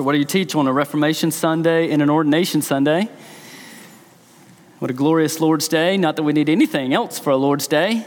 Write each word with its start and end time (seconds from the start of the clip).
Pastor, 0.00 0.06
what 0.06 0.12
do 0.12 0.18
you 0.18 0.24
teach 0.24 0.54
on 0.54 0.66
a 0.66 0.72
Reformation 0.72 1.30
Sunday 1.30 1.90
and 1.90 2.00
an 2.00 2.08
Ordination 2.08 2.62
Sunday? 2.62 3.06
What 4.78 4.90
a 4.90 4.94
glorious 4.94 5.40
Lord's 5.40 5.68
Day. 5.68 5.98
Not 5.98 6.16
that 6.16 6.22
we 6.22 6.32
need 6.32 6.48
anything 6.48 6.94
else 6.94 7.18
for 7.18 7.28
a 7.28 7.36
Lord's 7.36 7.66
Day, 7.66 8.06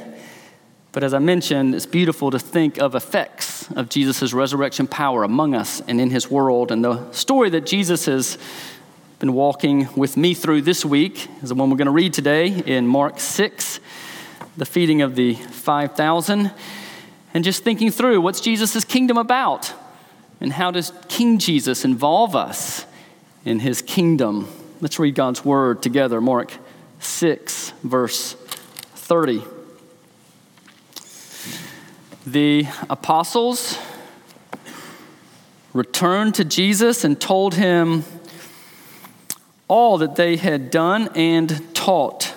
but 0.91 1.03
as 1.03 1.13
I 1.13 1.19
mentioned, 1.19 1.75
it's 1.75 1.85
beautiful 1.85 2.31
to 2.31 2.39
think 2.39 2.79
of 2.79 2.95
effects 2.95 3.71
of 3.73 3.89
Jesus' 3.89 4.33
resurrection 4.33 4.87
power 4.87 5.23
among 5.23 5.53
us 5.53 5.83
and 5.87 6.01
in 6.01 6.09
his 6.09 6.31
world. 6.31 6.71
And 6.71 6.83
the 6.83 7.11
story 7.11 7.51
that 7.51 7.67
Jesus 7.67 8.07
has 8.07 8.39
been 9.19 9.33
walking 9.33 9.87
with 9.95 10.17
me 10.17 10.33
through 10.33 10.63
this 10.63 10.83
week 10.83 11.27
is 11.43 11.49
the 11.49 11.55
one 11.55 11.69
we're 11.69 11.77
going 11.77 11.85
to 11.85 11.91
read 11.91 12.13
today 12.15 12.47
in 12.47 12.87
Mark 12.87 13.19
6, 13.19 13.79
the 14.57 14.65
feeding 14.65 15.03
of 15.03 15.15
the 15.15 15.35
5,000, 15.35 16.51
and 17.35 17.43
just 17.43 17.63
thinking 17.63 17.91
through 17.91 18.19
what's 18.19 18.41
Jesus' 18.41 18.83
kingdom 18.83 19.19
about 19.19 19.71
and 20.43 20.53
how 20.53 20.69
does 20.69 20.93
King 21.07 21.39
Jesus 21.39 21.83
involve 21.83 22.35
us 22.35 22.85
in 23.45 23.59
his 23.59 23.81
kingdom. 23.81 24.47
Let's 24.81 24.99
read 24.99 25.15
God's 25.15 25.43
word 25.43 25.81
together. 25.81 26.21
Mark 26.21 26.53
6, 26.99 27.73
verse 27.83 28.33
30 28.33 29.41
the 32.25 32.65
apostles 32.89 33.77
returned 35.73 36.35
to 36.35 36.45
Jesus 36.45 37.03
and 37.03 37.19
told 37.19 37.55
him 37.55 38.05
all 39.67 39.97
that 39.97 40.15
they 40.15 40.37
had 40.37 40.71
done 40.71 41.09
and 41.15 41.75
taught. 41.75 42.33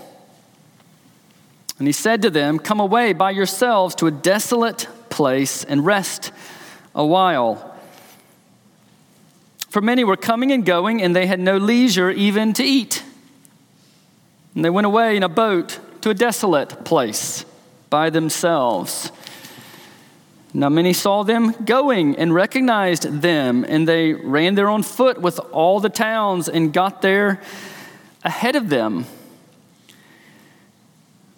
And 1.78 1.86
he 1.86 1.92
said 1.92 2.22
to 2.22 2.30
them, 2.30 2.58
Come 2.58 2.80
away 2.80 3.12
by 3.12 3.30
yourselves 3.30 3.94
to 3.96 4.06
a 4.06 4.10
desolate 4.10 4.88
place 5.08 5.62
and 5.62 5.86
rest 5.86 6.32
a 6.94 7.06
while. 7.06 7.75
For 9.68 9.80
many 9.80 10.04
were 10.04 10.16
coming 10.16 10.52
and 10.52 10.64
going, 10.64 11.02
and 11.02 11.14
they 11.14 11.26
had 11.26 11.40
no 11.40 11.56
leisure 11.56 12.10
even 12.10 12.52
to 12.54 12.64
eat. 12.64 13.02
And 14.54 14.64
they 14.64 14.70
went 14.70 14.86
away 14.86 15.16
in 15.16 15.22
a 15.22 15.28
boat 15.28 15.78
to 16.00 16.10
a 16.10 16.14
desolate 16.14 16.84
place 16.84 17.44
by 17.90 18.10
themselves. 18.10 19.10
Now 20.54 20.70
many 20.70 20.92
saw 20.92 21.24
them 21.24 21.52
going 21.64 22.16
and 22.16 22.32
recognized 22.32 23.20
them, 23.20 23.66
and 23.68 23.86
they 23.86 24.14
ran 24.14 24.54
there 24.54 24.70
on 24.70 24.82
foot 24.82 25.20
with 25.20 25.38
all 25.52 25.80
the 25.80 25.90
towns 25.90 26.48
and 26.48 26.72
got 26.72 27.02
there 27.02 27.42
ahead 28.24 28.56
of 28.56 28.70
them. 28.70 29.04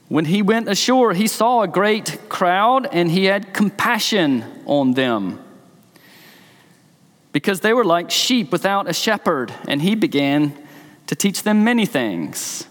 When 0.09 0.27
he 0.27 0.41
went 0.41 0.69
ashore, 0.69 1.13
he 1.15 1.27
saw 1.27 1.63
a 1.63 1.69
great 1.69 2.29
crowd, 2.29 2.87
and 2.93 3.11
he 3.11 3.25
had 3.25 3.53
compassion 3.53 4.45
on 4.65 4.95
them 4.95 5.41
because 7.33 7.61
they 7.61 7.73
were 7.73 7.85
like 7.85 8.11
sheep 8.11 8.51
without 8.51 8.89
a 8.89 8.93
shepherd, 8.93 9.53
and 9.67 9.83
he 9.83 9.95
began 9.95 10.53
to 11.07 11.15
teach 11.15 11.43
them 11.43 11.65
many 11.65 11.87
things. 11.87 12.67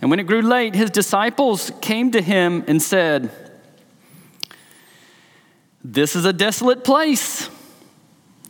And 0.00 0.10
when 0.10 0.18
it 0.18 0.24
grew 0.24 0.42
late, 0.42 0.74
his 0.74 0.90
disciples 0.90 1.70
came 1.80 2.10
to 2.12 2.20
him 2.20 2.64
and 2.66 2.82
said, 2.82 3.30
this 5.84 6.14
is 6.14 6.24
a 6.24 6.32
desolate 6.32 6.84
place, 6.84 7.48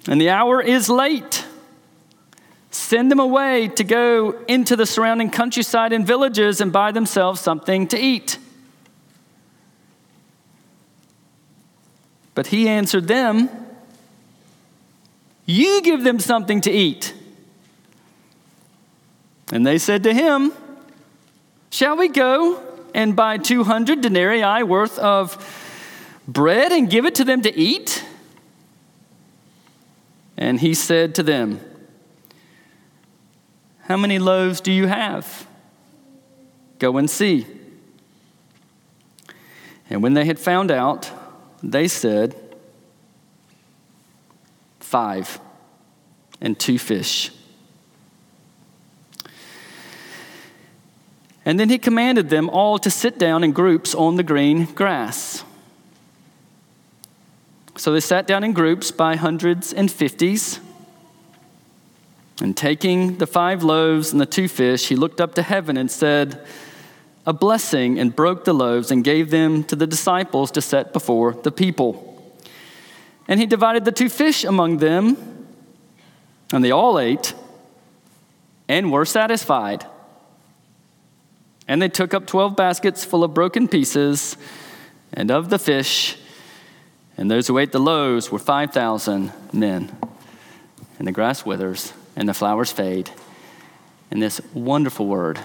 and 0.06 0.20
the 0.20 0.30
hour 0.30 0.60
is 0.60 0.88
late. 0.88 1.46
Send 2.70 3.10
them 3.10 3.20
away 3.20 3.68
to 3.68 3.84
go 3.84 4.32
into 4.48 4.76
the 4.76 4.86
surrounding 4.86 5.30
countryside 5.30 5.92
and 5.92 6.06
villages 6.06 6.60
and 6.60 6.72
buy 6.72 6.92
themselves 6.92 7.40
something 7.40 7.86
to 7.88 7.98
eat. 7.98 8.38
But 12.34 12.48
he 12.48 12.68
answered 12.68 13.08
them, 13.08 13.48
You 15.52 15.82
give 15.82 16.02
them 16.02 16.18
something 16.18 16.62
to 16.62 16.70
eat. 16.70 17.12
And 19.52 19.66
they 19.66 19.76
said 19.76 20.02
to 20.04 20.14
him, 20.14 20.50
Shall 21.68 21.98
we 21.98 22.08
go 22.08 22.58
and 22.94 23.14
buy 23.14 23.36
200 23.36 24.00
denarii 24.00 24.62
worth 24.62 24.98
of 24.98 25.36
bread 26.26 26.72
and 26.72 26.88
give 26.88 27.04
it 27.04 27.16
to 27.16 27.24
them 27.24 27.42
to 27.42 27.54
eat? 27.54 28.02
And 30.38 30.58
he 30.58 30.72
said 30.72 31.14
to 31.16 31.22
them, 31.22 31.60
How 33.80 33.98
many 33.98 34.18
loaves 34.18 34.62
do 34.62 34.72
you 34.72 34.86
have? 34.86 35.46
Go 36.78 36.96
and 36.96 37.10
see. 37.10 37.46
And 39.90 40.02
when 40.02 40.14
they 40.14 40.24
had 40.24 40.38
found 40.38 40.70
out, 40.70 41.10
they 41.62 41.88
said, 41.88 42.41
Five 44.92 45.40
and 46.38 46.58
two 46.58 46.78
fish. 46.78 47.30
And 51.46 51.58
then 51.58 51.70
he 51.70 51.78
commanded 51.78 52.28
them 52.28 52.50
all 52.50 52.78
to 52.78 52.90
sit 52.90 53.18
down 53.18 53.42
in 53.42 53.52
groups 53.52 53.94
on 53.94 54.16
the 54.16 54.22
green 54.22 54.66
grass. 54.66 55.44
So 57.74 57.90
they 57.90 58.00
sat 58.00 58.26
down 58.26 58.44
in 58.44 58.52
groups 58.52 58.90
by 58.90 59.16
hundreds 59.16 59.72
and 59.72 59.90
fifties. 59.90 60.60
And 62.42 62.54
taking 62.54 63.16
the 63.16 63.26
five 63.26 63.62
loaves 63.62 64.12
and 64.12 64.20
the 64.20 64.26
two 64.26 64.46
fish, 64.46 64.88
he 64.88 64.94
looked 64.94 65.22
up 65.22 65.34
to 65.36 65.42
heaven 65.42 65.78
and 65.78 65.90
said, 65.90 66.44
A 67.24 67.32
blessing, 67.32 67.98
and 67.98 68.14
broke 68.14 68.44
the 68.44 68.52
loaves 68.52 68.90
and 68.90 69.02
gave 69.02 69.30
them 69.30 69.64
to 69.64 69.74
the 69.74 69.86
disciples 69.86 70.50
to 70.50 70.60
set 70.60 70.92
before 70.92 71.32
the 71.32 71.50
people. 71.50 72.11
And 73.28 73.38
he 73.38 73.46
divided 73.46 73.84
the 73.84 73.92
two 73.92 74.08
fish 74.08 74.44
among 74.44 74.78
them, 74.78 75.16
and 76.52 76.64
they 76.64 76.70
all 76.70 76.98
ate 76.98 77.34
and 78.68 78.92
were 78.92 79.04
satisfied. 79.04 79.86
And 81.68 81.80
they 81.80 81.88
took 81.88 82.14
up 82.14 82.26
12 82.26 82.56
baskets 82.56 83.04
full 83.04 83.24
of 83.24 83.32
broken 83.32 83.68
pieces 83.68 84.36
and 85.12 85.30
of 85.30 85.50
the 85.50 85.58
fish 85.58 86.18
and 87.16 87.30
those 87.30 87.46
who 87.46 87.58
ate 87.58 87.72
the 87.72 87.78
loaves 87.78 88.30
were 88.30 88.38
5,000 88.38 89.32
men. 89.52 89.96
And 90.98 91.06
the 91.06 91.12
grass 91.12 91.44
withers 91.44 91.92
and 92.16 92.28
the 92.28 92.34
flowers 92.34 92.72
fade. 92.72 93.10
And 94.10 94.22
this 94.22 94.40
wonderful 94.52 95.06
word 95.06 95.38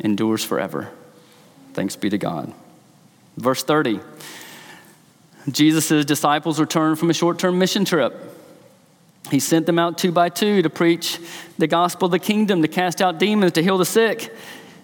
endures 0.00 0.44
forever. 0.44 0.90
Thanks 1.72 1.96
be 1.96 2.10
to 2.10 2.18
God. 2.18 2.52
Verse 3.36 3.62
30 3.62 4.00
Jesus' 5.50 6.04
disciples 6.04 6.58
returned 6.58 6.98
from 6.98 7.10
a 7.10 7.14
short 7.14 7.38
term 7.38 7.58
mission 7.58 7.84
trip. 7.84 8.14
He 9.30 9.40
sent 9.40 9.66
them 9.66 9.78
out 9.78 9.98
two 9.98 10.12
by 10.12 10.28
two 10.28 10.62
to 10.62 10.70
preach 10.70 11.18
the 11.58 11.66
gospel 11.66 12.06
of 12.06 12.12
the 12.12 12.18
kingdom, 12.18 12.62
to 12.62 12.68
cast 12.68 13.00
out 13.00 13.18
demons, 13.18 13.52
to 13.52 13.62
heal 13.62 13.78
the 13.78 13.86
sick. 13.86 14.34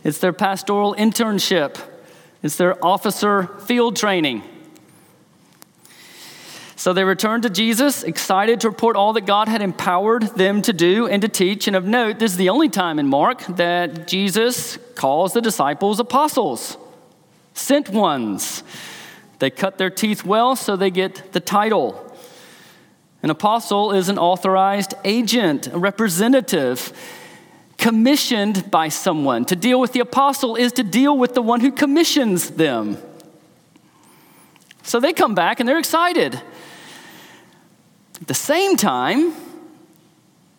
It's 0.03 0.19
their 0.19 0.33
pastoral 0.33 0.95
internship, 0.95 1.79
it's 2.43 2.57
their 2.57 2.83
officer 2.85 3.49
field 3.61 3.97
training. 3.97 4.43
So 6.77 6.95
they 6.95 7.05
returned 7.05 7.43
to 7.43 7.51
Jesus, 7.51 8.03
excited 8.03 8.63
to 8.63 8.71
report 8.71 8.97
all 8.97 9.13
that 9.13 9.27
God 9.27 9.49
had 9.49 9.61
empowered 9.61 10.23
them 10.23 10.63
to 10.63 10.73
do 10.73 11.07
and 11.07 11.21
to 11.21 11.29
teach. 11.29 11.67
And 11.67 11.77
of 11.77 11.85
note, 11.85 12.19
this 12.19 12.33
is 12.33 12.39
the 12.39 12.49
only 12.49 12.71
time 12.71 12.99
in 12.99 13.07
Mark 13.07 13.45
that 13.57 14.09
Jesus 14.09 14.79
calls 14.95 15.35
the 15.35 15.43
disciples 15.43 16.01
apostles, 16.01 16.79
sent 17.53 17.91
ones. 17.91 18.63
They 19.41 19.51
cut 19.51 19.79
their 19.79 19.91
teeth 19.91 20.25
well, 20.25 20.55
so 20.55 20.77
they 20.77 20.91
get 20.91 21.33
the 21.33 21.41
title. 21.41 22.15
An 23.23 23.31
apostle 23.31 23.93
is 23.93 24.09
an 24.09 24.19
authorized 24.19 24.95
agent, 25.05 25.67
a 25.67 25.79
representative, 25.79 26.93
commissioned 27.79 28.71
by 28.71 28.89
someone. 28.89 29.47
To 29.47 29.57
deal 29.57 29.81
with 29.81 29.93
the 29.93 30.01
apostle 30.01 30.57
is 30.57 30.73
to 30.73 30.83
deal 30.83 31.17
with 31.17 31.35
the 31.35 31.43
one 31.43 31.61
who 31.61 31.73
commissions 31.73 32.51
them. 32.51 32.99
So 34.83 35.01
they 35.01 35.13
come 35.15 35.35
back 35.35 35.59
and 35.59 35.69
they're 35.69 35.79
excited. 35.79 36.41
At 38.21 38.27
the 38.27 38.35
same 38.35 38.77
time, 38.77 39.35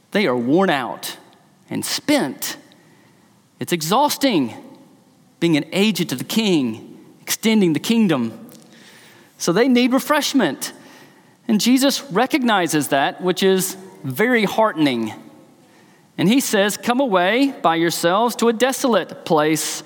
they 0.09 0.25
are 0.25 0.35
worn 0.35 0.71
out 0.71 1.17
and 1.69 1.85
spent. 1.85 2.57
It's 3.59 3.71
exhausting 3.71 4.55
being 5.39 5.55
an 5.55 5.65
agent 5.71 6.11
of 6.11 6.17
the 6.17 6.23
king, 6.23 6.97
extending 7.21 7.73
the 7.73 7.79
kingdom. 7.79 8.50
So 9.41 9.51
they 9.51 9.67
need 9.67 9.91
refreshment. 9.91 10.71
And 11.47 11.59
Jesus 11.59 12.03
recognizes 12.11 12.89
that, 12.89 13.21
which 13.21 13.41
is 13.41 13.75
very 14.03 14.45
heartening. 14.45 15.13
And 16.15 16.29
he 16.29 16.39
says, 16.39 16.77
Come 16.77 16.99
away 16.99 17.51
by 17.61 17.75
yourselves 17.75 18.35
to 18.37 18.49
a 18.49 18.53
desolate 18.53 19.25
place 19.25 19.81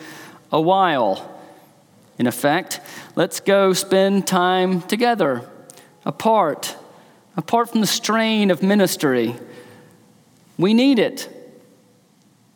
a 0.51 0.59
while. 0.59 1.31
In 2.17 2.27
effect, 2.27 2.81
let's 3.15 3.39
go 3.39 3.71
spend 3.71 4.27
time 4.27 4.81
together, 4.81 5.49
apart 6.03 6.75
apart 7.37 7.69
from 7.69 7.81
the 7.81 7.87
strain 7.87 8.51
of 8.51 8.61
ministry. 8.61 9.35
We 10.57 10.73
need 10.73 10.99
it. 10.99 11.29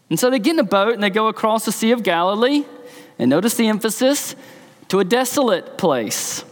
And 0.10 0.20
so 0.20 0.30
they 0.30 0.40
get 0.40 0.54
in 0.54 0.60
a 0.60 0.64
boat 0.64 0.94
and 0.94 1.04
they 1.04 1.10
go 1.10 1.28
across 1.28 1.66
the 1.66 1.72
Sea 1.72 1.92
of 1.92 2.04
Galilee. 2.04 2.66
And 3.18 3.30
notice 3.30 3.56
the 3.56 3.68
emphasis 3.68 4.36
to 4.88 5.00
a 5.00 5.04
desolate 5.04 5.78
place. 5.78 6.44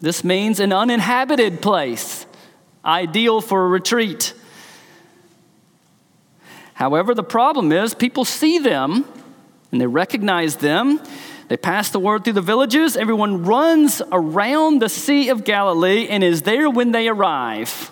This 0.00 0.22
means 0.22 0.60
an 0.60 0.72
uninhabited 0.72 1.60
place, 1.60 2.26
ideal 2.84 3.40
for 3.40 3.64
a 3.64 3.68
retreat. 3.68 4.32
However, 6.74 7.14
the 7.14 7.24
problem 7.24 7.72
is 7.72 7.94
people 7.94 8.24
see 8.24 8.58
them 8.58 9.04
and 9.72 9.80
they 9.80 9.86
recognize 9.86 10.56
them. 10.56 11.00
They 11.48 11.56
pass 11.56 11.90
the 11.90 11.98
word 11.98 12.24
through 12.24 12.34
the 12.34 12.42
villages. 12.42 12.96
Everyone 12.96 13.44
runs 13.44 14.00
around 14.12 14.80
the 14.80 14.88
Sea 14.88 15.30
of 15.30 15.44
Galilee 15.44 16.06
and 16.08 16.22
is 16.22 16.42
there 16.42 16.70
when 16.70 16.92
they 16.92 17.08
arrive. 17.08 17.90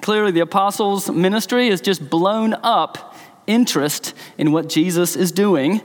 Clearly, 0.00 0.32
the 0.32 0.40
apostles' 0.40 1.10
ministry 1.10 1.68
has 1.70 1.80
just 1.80 2.08
blown 2.08 2.54
up 2.62 3.16
interest 3.46 4.14
in 4.38 4.52
what 4.52 4.68
Jesus 4.68 5.14
is 5.14 5.30
doing. 5.30 5.82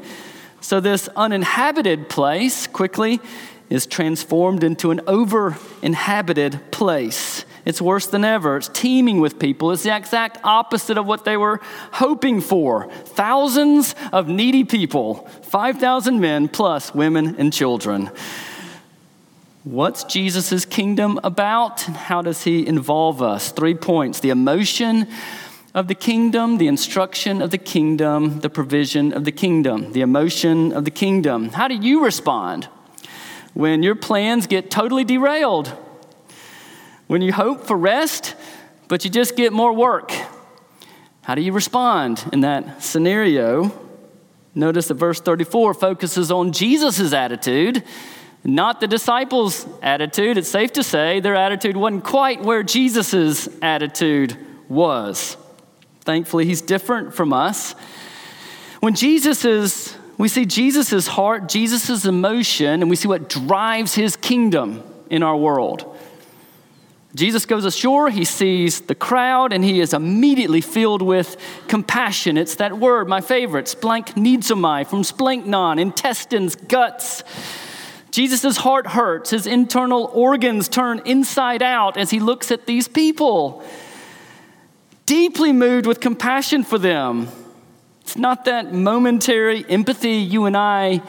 So, 0.62 0.80
this 0.80 1.10
uninhabited 1.16 2.08
place 2.08 2.68
quickly 2.68 3.20
is 3.70 3.86
transformed 3.86 4.64
into 4.64 4.92
an 4.92 5.02
over 5.08 5.58
inhabited 5.82 6.60
place. 6.72 7.46
It's 7.66 7.82
worse 7.82 8.08
than 8.08 8.26
ever. 8.26 8.58
It's 8.58 8.68
teeming 8.70 9.20
with 9.20 9.38
people. 9.38 9.72
It's 9.72 9.84
the 9.84 9.96
exact 9.96 10.40
opposite 10.44 10.98
of 10.98 11.06
what 11.06 11.24
they 11.24 11.38
were 11.38 11.60
hoping 11.92 12.42
for. 12.42 12.90
Thousands 13.06 13.94
of 14.12 14.28
needy 14.28 14.64
people, 14.64 15.28
5,000 15.44 16.20
men 16.20 16.48
plus 16.48 16.96
women 16.96 17.36
and 17.38 17.54
children. 17.54 18.10
What's 19.64 20.04
Jesus' 20.06 20.66
kingdom 20.66 21.20
about? 21.24 21.82
How 21.82 22.24
does 22.24 22.44
he 22.44 22.66
involve 22.66 23.22
us? 23.22 23.52
Three 23.52 23.76
points 23.76 24.20
the 24.20 24.32
emotion 24.32 25.08
of 25.76 25.88
the 25.88 25.96
kingdom, 25.96 26.58
the 26.58 26.68
instruction 26.68 27.42
of 27.42 27.52
the 27.52 27.58
kingdom, 27.60 28.40
the 28.40 28.50
provision 28.50 29.14
of 29.14 29.26
the 29.26 29.32
kingdom, 29.32 29.92
the 29.92 30.02
emotion 30.02 30.74
of 30.74 30.86
the 30.86 30.92
kingdom. 30.92 31.50
How 31.50 31.68
do 31.68 31.76
you 31.76 32.04
respond 32.04 32.68
when 33.54 33.84
your 33.84 33.96
plans 33.96 34.48
get 34.48 34.72
totally 34.72 35.04
derailed? 35.04 35.68
When 37.08 37.22
you 37.22 37.34
hope 37.34 37.66
for 37.66 37.78
rest, 37.78 38.36
but 38.88 39.04
you 39.04 39.10
just 39.10 39.36
get 39.36 39.54
more 39.54 39.74
work? 39.74 40.12
How 41.22 41.36
do 41.36 41.42
you 41.42 41.52
respond 41.52 42.24
in 42.34 42.42
that 42.42 42.84
scenario? 42.84 43.72
Notice 44.56 44.88
that 44.88 44.96
verse 44.96 45.22
34 45.22 45.74
focuses 45.74 46.32
on 46.32 46.52
Jesus' 46.52 47.14
attitude 47.14 47.84
not 48.44 48.80
the 48.80 48.88
disciples' 48.88 49.68
attitude. 49.82 50.38
It's 50.38 50.50
safe 50.50 50.74
to 50.74 50.84
say 50.84 51.20
their 51.20 51.36
attitude 51.36 51.76
wasn't 51.76 52.04
quite 52.04 52.42
where 52.42 52.64
Jesus' 52.64 53.50
attitude 53.62 54.38
was. 54.68 55.36
Thankfully, 56.02 56.46
he's 56.46 56.62
different 56.62 57.14
from 57.14 57.34
us. 57.34 57.74
When 58.80 58.96
Jesus 58.96 59.44
is, 59.44 59.96
we 60.20 60.28
see 60.28 60.46
Jesus' 60.46 61.08
heart, 61.08 61.48
Jesus' 61.48 62.04
emotion, 62.04 62.82
and 62.82 62.90
we 62.90 62.98
see 62.98 63.08
what 63.08 63.30
drives 63.30 63.96
his 63.96 64.18
kingdom 64.18 64.84
in 65.10 65.24
our 65.24 65.38
world. 65.38 65.98
Jesus 67.16 67.46
goes 67.46 67.64
ashore, 67.64 68.10
he 68.10 68.26
sees 68.26 68.82
the 68.82 68.96
crowd, 68.96 69.54
and 69.54 69.64
he 69.64 69.80
is 69.80 69.94
immediately 69.94 70.60
filled 70.60 71.02
with 71.02 71.38
compassion. 71.70 72.38
It's 72.38 72.56
that 72.56 72.78
word, 72.78 73.08
my 73.08 73.22
favorite, 73.22 73.68
splanchnizomai, 73.68 74.88
from 74.88 75.04
splanchnon, 75.04 75.80
intestines, 75.80 76.58
guts. 76.58 77.24
Jesus' 78.12 78.58
heart 78.58 78.88
hurts, 78.88 79.30
his 79.30 79.48
internal 79.48 80.12
organs 80.14 80.68
turn 80.68 81.02
inside 81.06 81.64
out 81.64 81.96
as 81.96 82.10
he 82.10 82.20
looks 82.20 82.52
at 82.52 82.66
these 82.66 82.90
people, 82.90 83.64
deeply 85.06 85.54
moved 85.54 85.86
with 85.88 86.02
compassion 86.02 86.64
for 86.64 86.78
them. 86.78 87.30
It's 88.10 88.18
not 88.18 88.46
that 88.46 88.74
momentary 88.74 89.64
empathy 89.70 90.14
you 90.14 90.46
and 90.46 90.58
I 90.58 91.04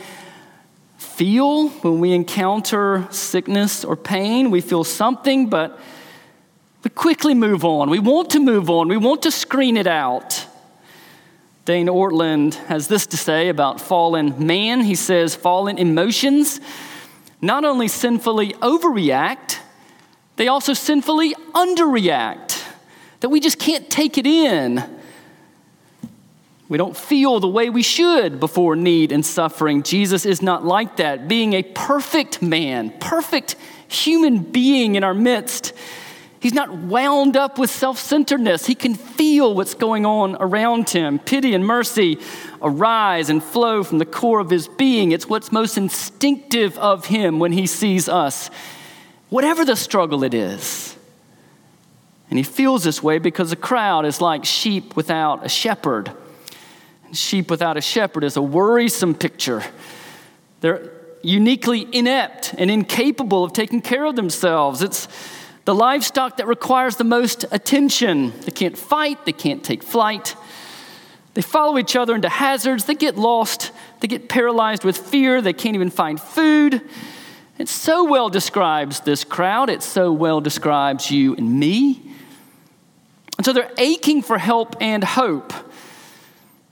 feel 0.98 1.70
when 1.70 1.98
we 1.98 2.12
encounter 2.12 3.08
sickness 3.10 3.86
or 3.86 3.96
pain. 3.96 4.50
We 4.50 4.60
feel 4.60 4.84
something, 4.84 5.48
but 5.48 5.80
we 6.84 6.90
quickly 6.90 7.32
move 7.32 7.64
on. 7.64 7.88
We 7.88 8.00
want 8.00 8.28
to 8.32 8.38
move 8.38 8.68
on, 8.68 8.88
we 8.88 8.98
want 8.98 9.22
to 9.22 9.30
screen 9.30 9.78
it 9.78 9.86
out. 9.86 10.46
Dane 11.64 11.86
Ortlund 11.86 12.56
has 12.66 12.88
this 12.88 13.06
to 13.06 13.16
say 13.16 13.48
about 13.48 13.80
fallen 13.80 14.46
man. 14.46 14.82
He 14.82 14.94
says, 14.94 15.34
fallen 15.34 15.78
emotions 15.78 16.60
not 17.40 17.64
only 17.64 17.88
sinfully 17.88 18.52
overreact, 18.60 19.58
they 20.36 20.48
also 20.48 20.74
sinfully 20.74 21.34
underreact. 21.54 22.62
That 23.20 23.30
we 23.30 23.40
just 23.40 23.58
can't 23.58 23.88
take 23.88 24.18
it 24.18 24.26
in. 24.26 24.99
We 26.70 26.78
don't 26.78 26.96
feel 26.96 27.40
the 27.40 27.48
way 27.48 27.68
we 27.68 27.82
should 27.82 28.38
before 28.38 28.76
need 28.76 29.10
and 29.10 29.26
suffering. 29.26 29.82
Jesus 29.82 30.24
is 30.24 30.40
not 30.40 30.64
like 30.64 30.98
that. 30.98 31.26
Being 31.26 31.54
a 31.54 31.64
perfect 31.64 32.40
man, 32.40 32.94
perfect 33.00 33.56
human 33.88 34.38
being 34.38 34.94
in 34.94 35.02
our 35.02 35.12
midst, 35.12 35.72
he's 36.38 36.54
not 36.54 36.72
wound 36.72 37.36
up 37.36 37.58
with 37.58 37.70
self 37.70 37.98
centeredness. 37.98 38.66
He 38.66 38.76
can 38.76 38.94
feel 38.94 39.52
what's 39.52 39.74
going 39.74 40.06
on 40.06 40.36
around 40.38 40.88
him. 40.88 41.18
Pity 41.18 41.54
and 41.54 41.66
mercy 41.66 42.20
arise 42.62 43.30
and 43.30 43.42
flow 43.42 43.82
from 43.82 43.98
the 43.98 44.06
core 44.06 44.38
of 44.38 44.48
his 44.48 44.68
being. 44.68 45.10
It's 45.10 45.28
what's 45.28 45.50
most 45.50 45.76
instinctive 45.76 46.78
of 46.78 47.06
him 47.06 47.40
when 47.40 47.50
he 47.50 47.66
sees 47.66 48.08
us, 48.08 48.48
whatever 49.28 49.64
the 49.64 49.74
struggle 49.74 50.22
it 50.22 50.34
is. 50.34 50.96
And 52.28 52.38
he 52.38 52.44
feels 52.44 52.84
this 52.84 53.02
way 53.02 53.18
because 53.18 53.50
the 53.50 53.56
crowd 53.56 54.06
is 54.06 54.20
like 54.20 54.44
sheep 54.44 54.94
without 54.94 55.44
a 55.44 55.48
shepherd. 55.48 56.12
Sheep 57.12 57.50
without 57.50 57.76
a 57.76 57.80
shepherd 57.80 58.24
is 58.24 58.36
a 58.36 58.42
worrisome 58.42 59.14
picture. 59.14 59.62
They're 60.60 60.90
uniquely 61.22 61.86
inept 61.92 62.54
and 62.56 62.70
incapable 62.70 63.44
of 63.44 63.52
taking 63.52 63.82
care 63.82 64.04
of 64.04 64.16
themselves. 64.16 64.82
It's 64.82 65.08
the 65.64 65.74
livestock 65.74 66.38
that 66.38 66.46
requires 66.46 66.96
the 66.96 67.04
most 67.04 67.44
attention. 67.50 68.32
They 68.40 68.52
can't 68.52 68.78
fight, 68.78 69.26
they 69.26 69.32
can't 69.32 69.62
take 69.62 69.82
flight. 69.82 70.34
They 71.34 71.42
follow 71.42 71.78
each 71.78 71.94
other 71.94 72.14
into 72.14 72.28
hazards. 72.28 72.84
They 72.84 72.94
get 72.94 73.16
lost. 73.16 73.70
They 74.00 74.08
get 74.08 74.28
paralyzed 74.28 74.84
with 74.84 74.96
fear. 74.96 75.40
They 75.40 75.52
can't 75.52 75.76
even 75.76 75.90
find 75.90 76.20
food. 76.20 76.82
It 77.58 77.68
so 77.68 78.04
well 78.04 78.30
describes 78.30 79.00
this 79.00 79.22
crowd. 79.22 79.70
It 79.70 79.82
so 79.82 80.12
well 80.12 80.40
describes 80.40 81.10
you 81.10 81.36
and 81.36 81.60
me. 81.60 82.02
And 83.36 83.44
so 83.44 83.52
they're 83.52 83.72
aching 83.78 84.22
for 84.22 84.38
help 84.38 84.76
and 84.80 85.04
hope. 85.04 85.52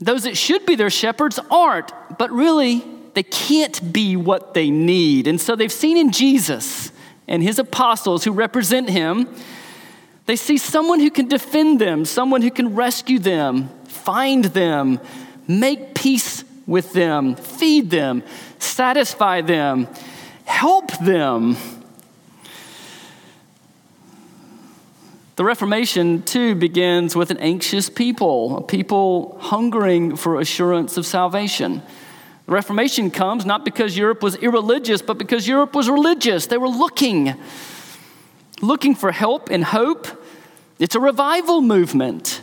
Those 0.00 0.24
that 0.24 0.36
should 0.36 0.64
be 0.64 0.76
their 0.76 0.90
shepherds 0.90 1.40
aren't, 1.50 1.92
but 2.18 2.30
really, 2.30 2.84
they 3.14 3.24
can't 3.24 3.92
be 3.92 4.16
what 4.16 4.54
they 4.54 4.70
need. 4.70 5.26
And 5.26 5.40
so 5.40 5.56
they've 5.56 5.72
seen 5.72 5.96
in 5.96 6.12
Jesus 6.12 6.92
and 7.26 7.42
his 7.42 7.58
apostles 7.58 8.24
who 8.24 8.32
represent 8.32 8.88
him, 8.88 9.28
they 10.26 10.36
see 10.36 10.56
someone 10.58 11.00
who 11.00 11.10
can 11.10 11.26
defend 11.26 11.80
them, 11.80 12.04
someone 12.04 12.42
who 12.42 12.50
can 12.50 12.74
rescue 12.74 13.18
them, 13.18 13.70
find 13.86 14.44
them, 14.44 15.00
make 15.46 15.94
peace 15.94 16.44
with 16.66 16.92
them, 16.92 17.34
feed 17.34 17.90
them, 17.90 18.22
satisfy 18.58 19.40
them, 19.40 19.88
help 20.44 20.92
them. 20.98 21.56
The 25.38 25.44
Reformation, 25.44 26.22
too, 26.22 26.56
begins 26.56 27.14
with 27.14 27.30
an 27.30 27.36
anxious 27.36 27.88
people, 27.88 28.56
a 28.56 28.60
people 28.60 29.38
hungering 29.40 30.16
for 30.16 30.40
assurance 30.40 30.96
of 30.96 31.06
salvation. 31.06 31.80
The 32.46 32.52
Reformation 32.52 33.12
comes 33.12 33.46
not 33.46 33.64
because 33.64 33.96
Europe 33.96 34.20
was 34.20 34.34
irreligious, 34.34 35.00
but 35.00 35.16
because 35.16 35.46
Europe 35.46 35.76
was 35.76 35.88
religious. 35.88 36.46
They 36.46 36.58
were 36.58 36.66
looking, 36.66 37.36
looking 38.60 38.96
for 38.96 39.12
help 39.12 39.48
and 39.48 39.62
hope. 39.62 40.08
It's 40.80 40.96
a 40.96 41.00
revival 41.00 41.60
movement. 41.60 42.42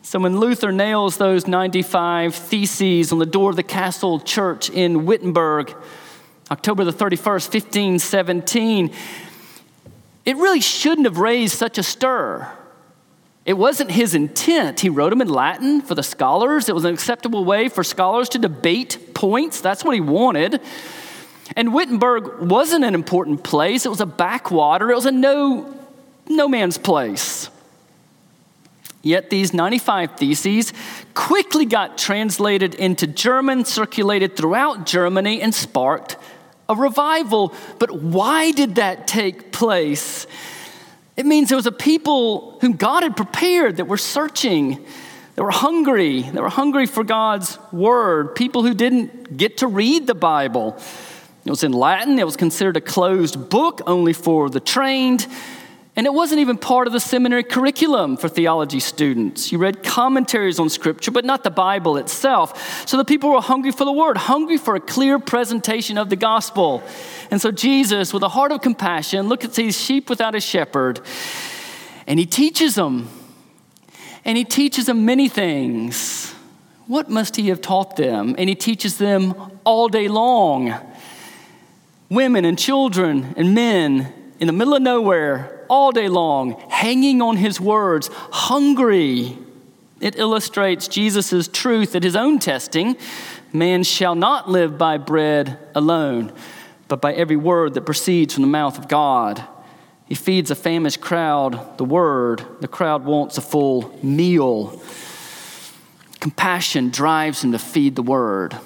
So 0.00 0.18
when 0.18 0.40
Luther 0.40 0.72
nails 0.72 1.18
those 1.18 1.46
95 1.46 2.34
theses 2.34 3.12
on 3.12 3.18
the 3.18 3.26
door 3.26 3.50
of 3.50 3.56
the 3.56 3.62
castle 3.62 4.18
church 4.18 4.70
in 4.70 5.04
Wittenberg, 5.04 5.76
October 6.50 6.84
the 6.84 6.94
31st, 6.94 7.52
1517, 7.52 8.90
it 10.24 10.36
really 10.36 10.60
shouldn't 10.60 11.06
have 11.06 11.18
raised 11.18 11.56
such 11.56 11.78
a 11.78 11.82
stir. 11.82 12.50
It 13.44 13.54
wasn't 13.54 13.90
his 13.90 14.14
intent. 14.14 14.80
He 14.80 14.88
wrote 14.88 15.10
them 15.10 15.20
in 15.20 15.28
Latin 15.28 15.82
for 15.82 15.94
the 15.96 16.02
scholars. 16.02 16.68
It 16.68 16.74
was 16.74 16.84
an 16.84 16.94
acceptable 16.94 17.44
way 17.44 17.68
for 17.68 17.82
scholars 17.82 18.28
to 18.30 18.38
debate 18.38 19.14
points. 19.14 19.60
That's 19.60 19.84
what 19.84 19.94
he 19.94 20.00
wanted. 20.00 20.60
And 21.56 21.74
Wittenberg 21.74 22.40
wasn't 22.40 22.84
an 22.84 22.94
important 22.94 23.42
place. 23.42 23.84
It 23.84 23.88
was 23.88 24.00
a 24.00 24.06
backwater. 24.06 24.92
It 24.92 24.94
was 24.94 25.06
a 25.06 25.10
no, 25.10 25.76
no 26.28 26.48
man's 26.48 26.78
place. 26.78 27.50
Yet 29.02 29.30
these 29.30 29.52
95 29.52 30.16
theses 30.16 30.72
quickly 31.14 31.64
got 31.64 31.98
translated 31.98 32.76
into 32.76 33.08
German, 33.08 33.64
circulated 33.64 34.36
throughout 34.36 34.86
Germany, 34.86 35.40
and 35.40 35.52
sparked 35.52 36.16
a 36.68 36.74
revival. 36.74 37.54
But 37.78 38.02
why 38.02 38.52
did 38.52 38.76
that 38.76 39.06
take 39.06 39.52
place? 39.52 40.26
It 41.16 41.26
means 41.26 41.48
there 41.48 41.56
was 41.56 41.66
a 41.66 41.72
people 41.72 42.58
whom 42.60 42.72
God 42.72 43.02
had 43.02 43.16
prepared 43.16 43.76
that 43.76 43.86
were 43.86 43.98
searching, 43.98 44.84
that 45.34 45.42
were 45.42 45.50
hungry, 45.50 46.22
that 46.22 46.42
were 46.42 46.48
hungry 46.48 46.86
for 46.86 47.04
God's 47.04 47.58
word, 47.70 48.34
people 48.34 48.62
who 48.62 48.74
didn't 48.74 49.36
get 49.36 49.58
to 49.58 49.66
read 49.66 50.06
the 50.06 50.14
Bible. 50.14 50.78
It 51.44 51.50
was 51.50 51.64
in 51.64 51.72
Latin, 51.72 52.18
it 52.18 52.24
was 52.24 52.36
considered 52.36 52.76
a 52.76 52.80
closed 52.80 53.50
book 53.50 53.82
only 53.86 54.12
for 54.12 54.48
the 54.48 54.60
trained. 54.60 55.26
And 55.94 56.06
it 56.06 56.14
wasn't 56.14 56.40
even 56.40 56.56
part 56.56 56.86
of 56.86 56.94
the 56.94 57.00
seminary 57.00 57.42
curriculum 57.42 58.16
for 58.16 58.26
theology 58.26 58.80
students. 58.80 59.52
You 59.52 59.58
read 59.58 59.82
commentaries 59.82 60.58
on 60.58 60.70
Scripture, 60.70 61.10
but 61.10 61.26
not 61.26 61.44
the 61.44 61.50
Bible 61.50 61.98
itself. 61.98 62.88
So 62.88 62.96
the 62.96 63.04
people 63.04 63.30
were 63.30 63.42
hungry 63.42 63.72
for 63.72 63.84
the 63.84 63.92
Word, 63.92 64.16
hungry 64.16 64.56
for 64.56 64.74
a 64.74 64.80
clear 64.80 65.18
presentation 65.18 65.98
of 65.98 66.08
the 66.08 66.16
gospel. 66.16 66.82
And 67.30 67.42
so 67.42 67.50
Jesus, 67.50 68.14
with 68.14 68.22
a 68.22 68.30
heart 68.30 68.52
of 68.52 68.62
compassion, 68.62 69.28
looks 69.28 69.44
at 69.44 69.52
these 69.52 69.78
sheep 69.78 70.08
without 70.08 70.34
a 70.34 70.40
shepherd, 70.40 71.00
and 72.06 72.18
he 72.18 72.24
teaches 72.24 72.74
them. 72.74 73.10
And 74.24 74.38
he 74.38 74.44
teaches 74.44 74.86
them 74.86 75.04
many 75.04 75.28
things. 75.28 76.32
What 76.86 77.10
must 77.10 77.36
he 77.36 77.48
have 77.48 77.60
taught 77.60 77.96
them? 77.96 78.34
And 78.38 78.48
he 78.48 78.54
teaches 78.54 78.96
them 78.96 79.34
all 79.64 79.88
day 79.88 80.08
long. 80.08 80.74
Women 82.08 82.44
and 82.44 82.58
children 82.58 83.34
and 83.36 83.54
men 83.54 84.12
in 84.40 84.46
the 84.46 84.52
middle 84.52 84.74
of 84.74 84.82
nowhere 84.82 85.61
all 85.72 85.90
day 85.90 86.06
long, 86.06 86.52
hanging 86.68 87.22
on 87.22 87.38
his 87.38 87.58
words, 87.58 88.10
hungry. 88.30 89.38
It 90.02 90.16
illustrates 90.16 90.86
Jesus' 90.86 91.48
truth 91.48 91.96
at 91.96 92.02
his 92.02 92.14
own 92.14 92.38
testing 92.38 92.98
man 93.54 93.82
shall 93.82 94.14
not 94.14 94.50
live 94.50 94.76
by 94.76 94.98
bread 94.98 95.58
alone, 95.74 96.30
but 96.88 97.00
by 97.00 97.14
every 97.14 97.36
word 97.36 97.72
that 97.72 97.86
proceeds 97.86 98.34
from 98.34 98.42
the 98.42 98.48
mouth 98.48 98.78
of 98.78 98.86
God. 98.86 99.42
He 100.06 100.14
feeds 100.14 100.50
a 100.50 100.54
famished 100.54 101.00
crowd 101.00 101.78
the 101.78 101.86
word. 101.86 102.44
The 102.60 102.68
crowd 102.68 103.06
wants 103.06 103.38
a 103.38 103.40
full 103.40 103.98
meal. 104.02 104.78
Compassion 106.20 106.90
drives 106.90 107.42
him 107.42 107.52
to 107.52 107.58
feed 107.58 107.96
the 107.96 108.02
word. 108.02 108.58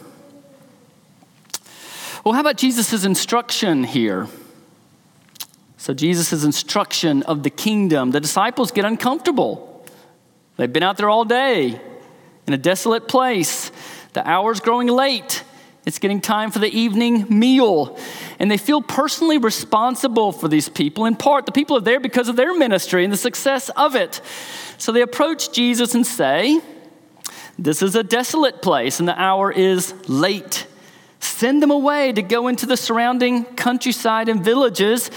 Well, 2.25 2.35
how 2.35 2.41
about 2.41 2.57
Jesus' 2.57 3.05
instruction 3.05 3.85
here? 3.85 4.27
So, 5.79 5.93
Jesus' 5.93 6.43
instruction 6.45 7.23
of 7.25 7.43
the 7.43 7.51
kingdom, 7.51 8.11
the 8.11 8.21
disciples 8.21 8.71
get 8.71 8.85
uncomfortable. 8.85 9.85
They've 10.57 10.73
been 10.73 10.83
out 10.83 10.97
there 10.97 11.11
all 11.11 11.25
day 11.25 11.81
in 12.47 12.55
a 12.55 12.59
desolate 12.59 13.09
place. 13.09 13.71
The 14.15 14.27
hour's 14.27 14.61
growing 14.61 14.89
late. 14.89 15.45
It's 15.85 15.99
getting 15.99 16.21
time 16.21 16.51
for 16.51 16.59
the 16.59 16.69
evening 16.69 17.27
meal. 17.29 17.99
And 18.39 18.51
they 18.51 18.57
feel 18.57 18.83
personally 18.83 19.39
responsible 19.39 20.33
for 20.33 20.49
these 20.49 20.69
people. 20.69 21.05
In 21.05 21.15
part, 21.15 21.47
the 21.47 21.53
people 21.53 21.77
are 21.77 21.83
there 21.83 22.01
because 22.01 22.29
of 22.29 22.37
their 22.37 22.57
ministry 22.57 23.05
and 23.05 23.13
the 23.13 23.19
success 23.19 23.69
of 23.71 23.95
it. 23.95 24.21
So 24.79 24.93
they 24.93 25.03
approach 25.03 25.53
Jesus 25.53 25.95
and 25.95 26.07
say, 26.07 26.61
This 27.59 27.83
is 27.83 27.95
a 27.95 28.03
desolate 28.03 28.63
place, 28.63 28.99
and 28.99 29.07
the 29.07 29.21
hour 29.21 29.53
is 29.53 29.95
late. 30.09 30.67
Send 31.21 31.63
them 31.63 31.71
away 31.71 32.13
to 32.13 32.23
go 32.23 32.49
into 32.49 32.67
the 32.67 32.77
surrounding 32.77 33.45
countryside 33.45 34.29
and 34.29 34.45
villages 34.45 35.11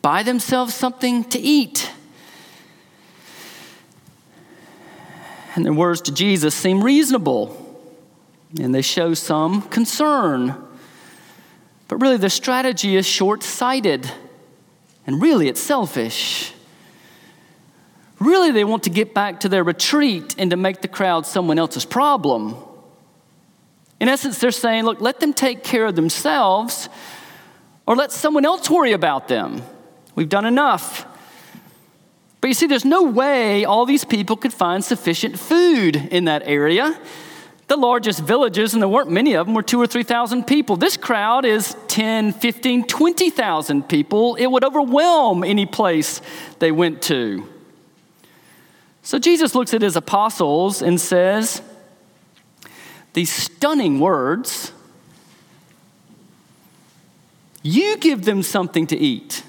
buy 0.00 0.22
themselves 0.22 0.74
something 0.74 1.24
to 1.24 1.38
eat. 1.38 1.90
And 5.54 5.64
their 5.64 5.72
words 5.72 6.00
to 6.02 6.12
Jesus 6.12 6.54
seem 6.54 6.82
reasonable, 6.82 7.56
and 8.58 8.74
they 8.74 8.82
show 8.82 9.14
some 9.14 9.62
concern. 9.62 10.56
But 11.86 11.96
really, 11.96 12.16
their 12.16 12.30
strategy 12.30 12.96
is 12.96 13.06
short 13.06 13.42
sighted, 13.42 14.10
and 15.06 15.22
really, 15.22 15.48
it's 15.48 15.60
selfish. 15.60 16.52
Really, 18.18 18.50
they 18.50 18.64
want 18.64 18.84
to 18.84 18.90
get 18.90 19.12
back 19.12 19.40
to 19.40 19.48
their 19.48 19.62
retreat 19.62 20.34
and 20.38 20.50
to 20.50 20.56
make 20.56 20.80
the 20.80 20.88
crowd 20.88 21.26
someone 21.26 21.58
else's 21.58 21.84
problem. 21.84 22.56
In 24.00 24.08
essence, 24.08 24.38
they're 24.38 24.50
saying, 24.50 24.84
look, 24.84 25.00
let 25.00 25.20
them 25.20 25.32
take 25.32 25.62
care 25.62 25.86
of 25.86 25.94
themselves, 25.94 26.88
or 27.86 27.94
let 27.94 28.10
someone 28.10 28.44
else 28.44 28.68
worry 28.68 28.92
about 28.92 29.28
them. 29.28 29.62
We've 30.14 30.28
done 30.28 30.44
enough. 30.44 31.06
But 32.40 32.48
you 32.48 32.54
see, 32.54 32.66
there's 32.66 32.84
no 32.84 33.04
way 33.04 33.64
all 33.64 33.86
these 33.86 34.04
people 34.04 34.36
could 34.36 34.52
find 34.52 34.84
sufficient 34.84 35.38
food 35.38 35.96
in 35.96 36.26
that 36.26 36.42
area. 36.44 36.98
The 37.68 37.76
largest 37.76 38.20
villages, 38.20 38.74
and 38.74 38.82
there 38.82 38.88
weren't 38.88 39.10
many 39.10 39.32
of 39.32 39.46
them, 39.46 39.54
were 39.54 39.62
two 39.62 39.80
or 39.80 39.86
3,000 39.86 40.46
people. 40.46 40.76
This 40.76 40.98
crowd 40.98 41.46
is 41.46 41.74
10, 41.88 42.32
15, 42.34 42.86
20,000 42.86 43.88
people. 43.88 44.34
It 44.34 44.46
would 44.46 44.62
overwhelm 44.62 45.42
any 45.42 45.64
place 45.64 46.20
they 46.58 46.70
went 46.70 47.00
to. 47.04 47.48
So 49.02 49.18
Jesus 49.18 49.54
looks 49.54 49.72
at 49.72 49.80
his 49.80 49.96
apostles 49.96 50.82
and 50.82 51.00
says 51.00 51.62
these 53.14 53.32
stunning 53.32 54.00
words 54.00 54.72
You 57.62 57.96
give 57.96 58.26
them 58.26 58.42
something 58.42 58.86
to 58.88 58.96
eat. 58.96 59.42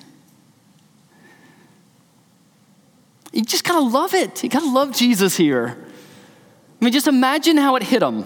You 3.36 3.44
just 3.44 3.66
gotta 3.66 3.82
love 3.82 4.14
it. 4.14 4.44
You 4.44 4.50
gotta 4.50 4.70
love 4.70 4.96
Jesus 4.96 5.36
here. 5.36 5.78
I 5.78 6.86
mean, 6.86 6.94
just 6.94 7.08
imagine 7.08 7.58
how 7.58 7.76
it 7.76 7.84
hit 7.84 8.00
them. 8.00 8.24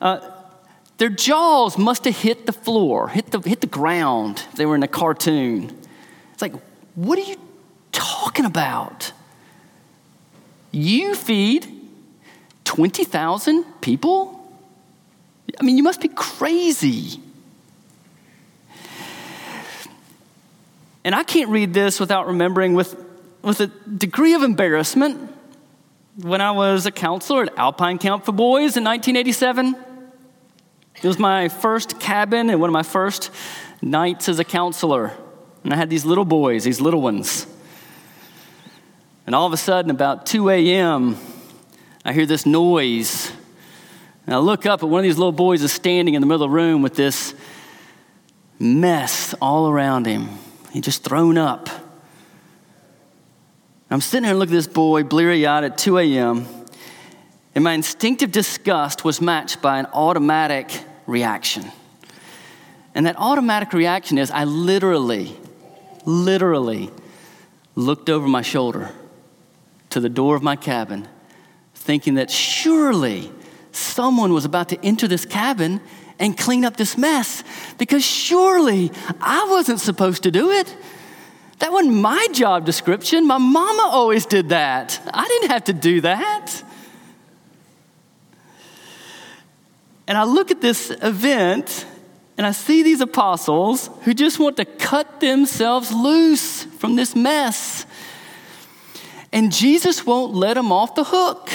Uh, 0.00 0.18
their 0.98 1.10
jaws 1.10 1.78
must 1.78 2.04
have 2.06 2.16
hit 2.16 2.44
the 2.44 2.52
floor, 2.52 3.08
hit 3.08 3.30
the, 3.30 3.38
hit 3.38 3.60
the 3.60 3.68
ground. 3.68 4.42
They 4.56 4.66
were 4.66 4.74
in 4.74 4.82
a 4.82 4.88
cartoon. 4.88 5.78
It's 6.32 6.42
like, 6.42 6.54
what 6.96 7.20
are 7.20 7.22
you 7.22 7.36
talking 7.92 8.46
about? 8.46 9.12
You 10.72 11.14
feed 11.14 11.72
20,000 12.64 13.64
people? 13.80 14.58
I 15.60 15.62
mean, 15.62 15.76
you 15.76 15.84
must 15.84 16.00
be 16.00 16.08
crazy. 16.08 17.20
And 21.04 21.14
I 21.14 21.22
can't 21.22 21.50
read 21.50 21.72
this 21.72 22.00
without 22.00 22.26
remembering 22.26 22.74
with 22.74 23.05
with 23.46 23.60
a 23.60 23.68
degree 23.68 24.34
of 24.34 24.42
embarrassment 24.42 25.32
when 26.20 26.40
I 26.40 26.50
was 26.50 26.84
a 26.84 26.90
counselor 26.90 27.44
at 27.44 27.56
Alpine 27.56 27.96
Camp 27.96 28.24
for 28.24 28.32
Boys 28.32 28.76
in 28.76 28.82
1987. 28.82 29.76
It 30.96 31.06
was 31.06 31.20
my 31.20 31.48
first 31.48 32.00
cabin 32.00 32.50
and 32.50 32.60
one 32.60 32.68
of 32.68 32.72
my 32.72 32.82
first 32.82 33.30
nights 33.80 34.28
as 34.28 34.40
a 34.40 34.44
counselor. 34.44 35.12
And 35.62 35.72
I 35.72 35.76
had 35.76 35.88
these 35.88 36.04
little 36.04 36.24
boys, 36.24 36.64
these 36.64 36.80
little 36.80 37.00
ones. 37.00 37.46
And 39.26 39.34
all 39.34 39.46
of 39.46 39.52
a 39.52 39.56
sudden, 39.56 39.92
about 39.92 40.26
2 40.26 40.50
a.m., 40.50 41.16
I 42.04 42.12
hear 42.12 42.26
this 42.26 42.46
noise. 42.46 43.30
And 44.26 44.34
I 44.34 44.38
look 44.38 44.66
up, 44.66 44.82
and 44.82 44.90
one 44.90 44.98
of 44.98 45.04
these 45.04 45.18
little 45.18 45.30
boys 45.30 45.62
is 45.62 45.70
standing 45.70 46.14
in 46.14 46.20
the 46.20 46.26
middle 46.26 46.42
of 46.42 46.50
the 46.50 46.54
room 46.54 46.82
with 46.82 46.96
this 46.96 47.32
mess 48.58 49.34
all 49.40 49.68
around 49.68 50.06
him. 50.06 50.30
He 50.72 50.80
just 50.80 51.04
thrown 51.04 51.38
up. 51.38 51.85
I'm 53.88 54.00
sitting 54.00 54.24
here 54.24 54.32
and 54.32 54.40
look 54.40 54.48
at 54.48 54.52
this 54.52 54.66
boy, 54.66 55.04
bleary 55.04 55.46
eyed 55.46 55.62
at 55.62 55.78
2 55.78 55.98
a.m., 55.98 56.46
and 57.54 57.62
my 57.62 57.72
instinctive 57.72 58.32
disgust 58.32 59.04
was 59.04 59.20
matched 59.20 59.62
by 59.62 59.78
an 59.78 59.86
automatic 59.92 60.70
reaction. 61.06 61.64
And 62.94 63.06
that 63.06 63.16
automatic 63.16 63.72
reaction 63.72 64.18
is 64.18 64.30
I 64.30 64.44
literally, 64.44 65.36
literally 66.04 66.90
looked 67.76 68.10
over 68.10 68.26
my 68.26 68.42
shoulder 68.42 68.90
to 69.90 70.00
the 70.00 70.08
door 70.08 70.34
of 70.34 70.42
my 70.42 70.56
cabin, 70.56 71.06
thinking 71.74 72.14
that 72.14 72.30
surely 72.30 73.30
someone 73.70 74.32
was 74.32 74.44
about 74.44 74.68
to 74.70 74.84
enter 74.84 75.06
this 75.06 75.24
cabin 75.24 75.80
and 76.18 76.36
clean 76.36 76.64
up 76.64 76.76
this 76.76 76.98
mess, 76.98 77.44
because 77.78 78.04
surely 78.04 78.90
I 79.20 79.46
wasn't 79.48 79.80
supposed 79.80 80.24
to 80.24 80.30
do 80.30 80.50
it. 80.50 80.74
That 81.58 81.72
wasn't 81.72 81.94
my 81.94 82.26
job 82.32 82.66
description. 82.66 83.26
My 83.26 83.38
mama 83.38 83.88
always 83.90 84.26
did 84.26 84.50
that. 84.50 85.00
I 85.12 85.26
didn't 85.26 85.50
have 85.50 85.64
to 85.64 85.72
do 85.72 86.02
that. 86.02 86.62
And 90.06 90.16
I 90.16 90.24
look 90.24 90.50
at 90.50 90.60
this 90.60 90.90
event 91.02 91.86
and 92.38 92.46
I 92.46 92.52
see 92.52 92.82
these 92.82 93.00
apostles 93.00 93.88
who 94.02 94.12
just 94.12 94.38
want 94.38 94.58
to 94.58 94.64
cut 94.64 95.20
themselves 95.20 95.90
loose 95.90 96.64
from 96.64 96.94
this 96.94 97.16
mess. 97.16 97.86
And 99.32 99.50
Jesus 99.50 100.04
won't 100.04 100.34
let 100.34 100.54
them 100.54 100.70
off 100.70 100.94
the 100.94 101.04
hook. 101.04 101.50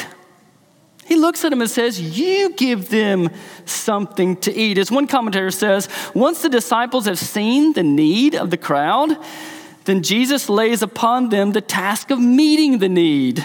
He 1.06 1.16
looks 1.16 1.44
at 1.46 1.50
them 1.50 1.62
and 1.62 1.70
says, 1.70 2.00
You 2.00 2.54
give 2.54 2.90
them 2.90 3.30
something 3.66 4.38
to 4.38 4.56
eat. 4.56 4.78
As 4.78 4.92
one 4.92 5.08
commentator 5.08 5.52
says, 5.52 5.88
once 6.14 6.42
the 6.42 6.50
disciples 6.50 7.06
have 7.06 7.20
seen 7.20 7.74
the 7.74 7.84
need 7.84 8.36
of 8.36 8.50
the 8.50 8.58
crowd, 8.58 9.18
then 9.86 10.04
Jesus 10.04 10.50
lays 10.50 10.82
upon 10.82 11.30
them 11.30 11.52
the 11.52 11.62
task 11.62 12.12
of 12.12 12.20
meeting 12.20 12.80
the 12.80 12.90
need. 12.90 13.44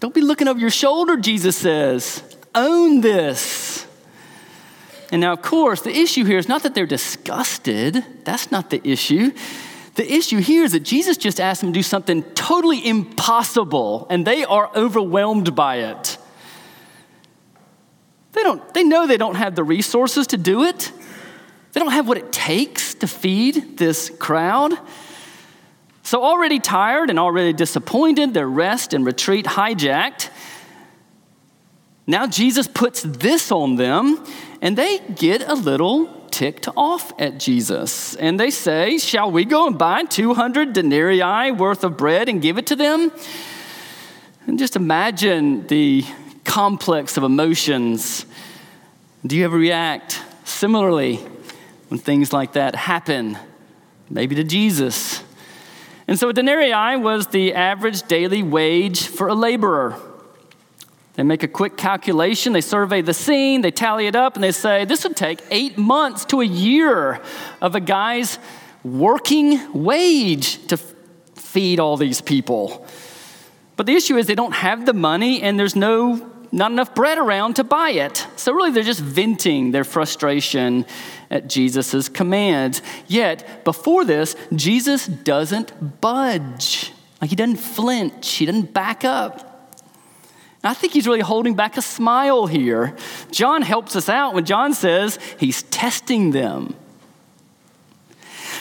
Don't 0.00 0.14
be 0.14 0.20
looking 0.20 0.48
over 0.48 0.58
your 0.58 0.70
shoulder, 0.70 1.16
Jesus 1.16 1.56
says. 1.56 2.22
Own 2.54 3.00
this. 3.00 3.86
And 5.10 5.20
now, 5.20 5.32
of 5.32 5.42
course, 5.42 5.80
the 5.82 5.96
issue 5.96 6.24
here 6.24 6.38
is 6.38 6.48
not 6.48 6.62
that 6.64 6.74
they're 6.74 6.86
disgusted. 6.86 8.04
That's 8.24 8.50
not 8.50 8.70
the 8.70 8.86
issue. 8.86 9.30
The 9.94 10.12
issue 10.12 10.38
here 10.38 10.64
is 10.64 10.72
that 10.72 10.80
Jesus 10.80 11.16
just 11.16 11.40
asked 11.40 11.60
them 11.60 11.72
to 11.72 11.78
do 11.78 11.82
something 11.82 12.22
totally 12.34 12.86
impossible, 12.86 14.06
and 14.10 14.26
they 14.26 14.44
are 14.44 14.70
overwhelmed 14.74 15.54
by 15.54 15.76
it. 15.76 16.18
They, 18.32 18.42
don't, 18.42 18.74
they 18.74 18.82
know 18.82 19.06
they 19.06 19.16
don't 19.16 19.36
have 19.36 19.54
the 19.54 19.62
resources 19.62 20.26
to 20.28 20.36
do 20.36 20.64
it. 20.64 20.90
They 21.74 21.80
don't 21.80 21.90
have 21.90 22.06
what 22.06 22.18
it 22.18 22.32
takes 22.32 22.94
to 22.94 23.08
feed 23.08 23.76
this 23.76 24.08
crowd. 24.08 24.74
So, 26.04 26.22
already 26.22 26.60
tired 26.60 27.10
and 27.10 27.18
already 27.18 27.52
disappointed, 27.52 28.32
their 28.32 28.46
rest 28.46 28.94
and 28.94 29.04
retreat 29.04 29.44
hijacked. 29.44 30.30
Now, 32.06 32.28
Jesus 32.28 32.68
puts 32.68 33.02
this 33.02 33.50
on 33.50 33.74
them, 33.74 34.24
and 34.60 34.78
they 34.78 35.00
get 35.00 35.48
a 35.48 35.54
little 35.54 36.06
ticked 36.30 36.68
off 36.76 37.12
at 37.18 37.40
Jesus. 37.40 38.14
And 38.16 38.38
they 38.38 38.50
say, 38.50 38.98
Shall 38.98 39.32
we 39.32 39.44
go 39.44 39.66
and 39.66 39.76
buy 39.76 40.04
200 40.04 40.74
denarii 40.74 41.50
worth 41.50 41.82
of 41.82 41.96
bread 41.96 42.28
and 42.28 42.40
give 42.40 42.56
it 42.56 42.66
to 42.68 42.76
them? 42.76 43.10
And 44.46 44.60
just 44.60 44.76
imagine 44.76 45.66
the 45.66 46.04
complex 46.44 47.16
of 47.16 47.24
emotions. 47.24 48.26
Do 49.26 49.34
you 49.34 49.44
ever 49.44 49.56
react 49.56 50.20
similarly 50.44 51.26
when 51.94 52.00
things 52.00 52.32
like 52.32 52.54
that 52.54 52.74
happen? 52.74 53.38
Maybe 54.10 54.34
to 54.34 54.42
Jesus. 54.42 55.22
And 56.08 56.18
so 56.18 56.28
a 56.28 56.32
denarii 56.32 56.96
was 56.96 57.28
the 57.28 57.54
average 57.54 58.02
daily 58.08 58.42
wage 58.42 59.06
for 59.06 59.28
a 59.28 59.34
laborer. 59.34 59.94
They 61.12 61.22
make 61.22 61.44
a 61.44 61.48
quick 61.48 61.76
calculation, 61.76 62.52
they 62.52 62.62
survey 62.62 63.00
the 63.00 63.14
scene, 63.14 63.60
they 63.60 63.70
tally 63.70 64.08
it 64.08 64.16
up, 64.16 64.34
and 64.34 64.42
they 64.42 64.50
say 64.50 64.84
this 64.84 65.04
would 65.04 65.14
take 65.14 65.40
eight 65.52 65.78
months 65.78 66.24
to 66.24 66.40
a 66.40 66.44
year 66.44 67.20
of 67.60 67.76
a 67.76 67.80
guy's 67.80 68.40
working 68.82 69.72
wage 69.72 70.66
to 70.66 70.76
feed 71.36 71.78
all 71.78 71.96
these 71.96 72.20
people. 72.20 72.88
But 73.76 73.86
the 73.86 73.94
issue 73.94 74.16
is 74.16 74.26
they 74.26 74.34
don't 74.34 74.54
have 74.54 74.84
the 74.84 74.94
money 74.94 75.42
and 75.42 75.60
there's 75.60 75.76
no 75.76 76.28
not 76.54 76.70
enough 76.70 76.94
bread 76.94 77.18
around 77.18 77.54
to 77.56 77.64
buy 77.64 77.90
it. 77.90 78.26
So 78.36 78.52
really 78.52 78.70
they're 78.70 78.84
just 78.84 79.00
venting 79.00 79.72
their 79.72 79.82
frustration 79.82 80.86
at 81.28 81.48
Jesus' 81.48 82.08
commands. 82.08 82.80
Yet 83.08 83.64
before 83.64 84.04
this, 84.04 84.36
Jesus 84.54 85.06
doesn't 85.06 86.00
budge. 86.00 86.92
Like 87.20 87.30
he 87.30 87.36
doesn't 87.36 87.56
flinch, 87.56 88.34
he 88.34 88.46
doesn't 88.46 88.72
back 88.72 89.04
up. 89.04 89.50
I 90.62 90.74
think 90.74 90.94
he's 90.94 91.06
really 91.06 91.20
holding 91.20 91.54
back 91.54 91.76
a 91.76 91.82
smile 91.82 92.46
here. 92.46 92.96
John 93.30 93.60
helps 93.60 93.96
us 93.96 94.08
out 94.08 94.32
when 94.32 94.46
John 94.46 94.72
says 94.72 95.18
he's 95.38 95.64
testing 95.64 96.30
them. 96.30 96.74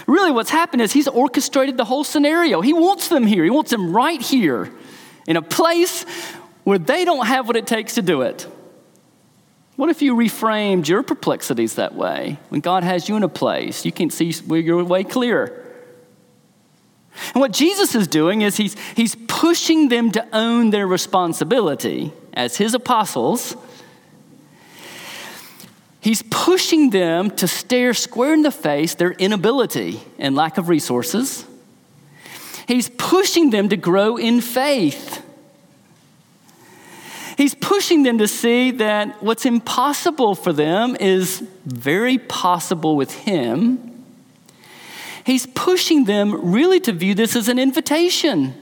Really, 0.05 0.31
what's 0.31 0.49
happened 0.49 0.81
is 0.81 0.91
he's 0.91 1.07
orchestrated 1.07 1.77
the 1.77 1.85
whole 1.85 2.03
scenario. 2.03 2.59
He 2.59 2.73
wants 2.73 3.07
them 3.07 3.27
here, 3.27 3.43
he 3.43 3.51
wants 3.51 3.69
them 3.69 3.95
right 3.95 4.21
here 4.21 4.71
in 5.27 5.37
a 5.37 5.41
place 5.41 6.05
where 6.63 6.77
they 6.77 7.05
don't 7.05 7.27
have 7.27 7.47
what 7.47 7.55
it 7.55 7.67
takes 7.67 7.95
to 7.95 8.01
do 8.01 8.21
it. 8.21 8.47
What 9.75 9.89
if 9.89 10.01
you 10.01 10.15
reframed 10.15 10.87
your 10.87 11.03
perplexities 11.03 11.75
that 11.75 11.95
way? 11.95 12.37
When 12.49 12.61
God 12.61 12.83
has 12.83 13.09
you 13.09 13.15
in 13.15 13.23
a 13.23 13.29
place, 13.29 13.85
you 13.85 13.91
can 13.91 14.09
see 14.09 14.29
your 14.29 14.83
way 14.83 15.03
clear. 15.03 15.59
And 17.33 17.41
what 17.41 17.51
Jesus 17.51 17.95
is 17.95 18.07
doing 18.07 18.41
is 18.41 18.57
he's, 18.57 18.75
he's 18.95 19.15
pushing 19.27 19.89
them 19.89 20.11
to 20.11 20.27
own 20.35 20.69
their 20.69 20.87
responsibility 20.87 22.11
as 22.33 22.57
his 22.57 22.73
apostles. 22.73 23.55
He's 26.01 26.23
pushing 26.29 26.89
them 26.89 27.31
to 27.31 27.47
stare 27.47 27.93
square 27.93 28.33
in 28.33 28.41
the 28.41 28.51
face 28.51 28.95
their 28.95 29.11
inability 29.11 30.01
and 30.19 30.35
lack 30.35 30.57
of 30.57 30.69
resources. 30.69 31.45
He's 32.67 32.89
pushing 32.89 33.49
them 33.49 33.69
to 33.69 33.77
grow 33.77 34.17
in 34.17 34.41
faith. 34.41 35.22
He's 37.37 37.55
pushing 37.55 38.03
them 38.03 38.17
to 38.19 38.27
see 38.27 38.71
that 38.71 39.21
what's 39.23 39.45
impossible 39.45 40.35
for 40.35 40.53
them 40.53 40.95
is 40.99 41.39
very 41.65 42.17
possible 42.17 42.95
with 42.95 43.13
Him 43.13 43.93
He's 45.23 45.45
pushing 45.45 46.05
them 46.05 46.51
really 46.51 46.79
to 46.81 46.91
view 46.91 47.15
this 47.15 47.35
as 47.35 47.47
an 47.47 47.57
invitation. 47.57 48.53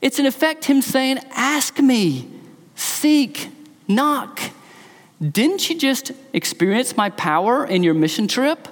It's 0.00 0.18
in 0.18 0.26
effect 0.26 0.64
him 0.66 0.80
saying, 0.80 1.18
Ask 1.30 1.78
me, 1.78 2.28
seek, 2.74 3.50
knock. 3.86 4.40
Didn't 5.20 5.68
you 5.68 5.78
just 5.78 6.12
experience 6.32 6.96
my 6.96 7.10
power 7.10 7.64
in 7.64 7.82
your 7.82 7.94
mission 7.94 8.28
trip? 8.28 8.68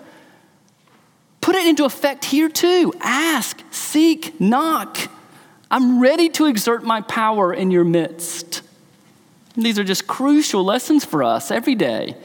Put 1.40 1.56
it 1.56 1.66
into 1.66 1.84
effect 1.84 2.24
here 2.26 2.48
too. 2.48 2.92
Ask, 3.00 3.62
seek, 3.70 4.38
knock. 4.40 4.96
I'm 5.74 6.00
ready 6.00 6.28
to 6.28 6.46
exert 6.46 6.84
my 6.84 7.00
power 7.00 7.52
in 7.52 7.72
your 7.72 7.82
midst. 7.82 8.62
These 9.56 9.76
are 9.76 9.82
just 9.82 10.06
crucial 10.06 10.62
lessons 10.62 11.04
for 11.04 11.24
us 11.24 11.50
every 11.50 11.74
day. 11.74 12.16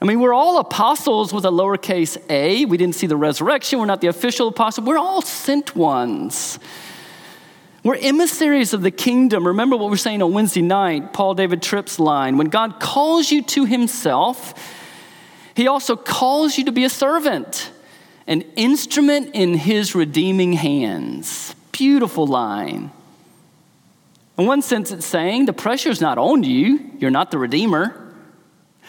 I 0.00 0.06
mean, 0.06 0.18
we're 0.18 0.32
all 0.32 0.58
apostles 0.58 1.30
with 1.30 1.44
a 1.44 1.50
lowercase 1.50 2.16
a. 2.30 2.64
We 2.64 2.78
didn't 2.78 2.94
see 2.94 3.06
the 3.06 3.18
resurrection. 3.18 3.80
We're 3.80 3.84
not 3.84 4.00
the 4.00 4.06
official 4.06 4.48
apostle. 4.48 4.84
We're 4.84 4.96
all 4.96 5.20
sent 5.20 5.76
ones. 5.76 6.58
We're 7.82 7.98
emissaries 8.00 8.72
of 8.72 8.80
the 8.80 8.90
kingdom. 8.90 9.46
Remember 9.46 9.76
what 9.76 9.90
we 9.90 9.96
are 9.96 9.98
saying 9.98 10.22
on 10.22 10.32
Wednesday 10.32 10.62
night, 10.62 11.12
Paul 11.12 11.34
David 11.34 11.60
Tripp's 11.60 11.98
line. 11.98 12.38
When 12.38 12.48
God 12.48 12.80
calls 12.80 13.30
you 13.30 13.42
to 13.42 13.66
himself, 13.66 14.54
he 15.54 15.66
also 15.66 15.96
calls 15.96 16.56
you 16.56 16.64
to 16.64 16.72
be 16.72 16.84
a 16.84 16.90
servant, 16.90 17.70
an 18.26 18.40
instrument 18.56 19.34
in 19.34 19.52
his 19.52 19.94
redeeming 19.94 20.54
hands. 20.54 21.53
Beautiful 21.74 22.28
line. 22.28 22.92
In 24.38 24.46
one 24.46 24.62
sense, 24.62 24.92
it's 24.92 25.04
saying 25.04 25.46
the 25.46 25.52
pressure's 25.52 26.00
not 26.00 26.18
on 26.18 26.44
you, 26.44 26.92
you're 27.00 27.10
not 27.10 27.32
the 27.32 27.38
redeemer. 27.38 28.00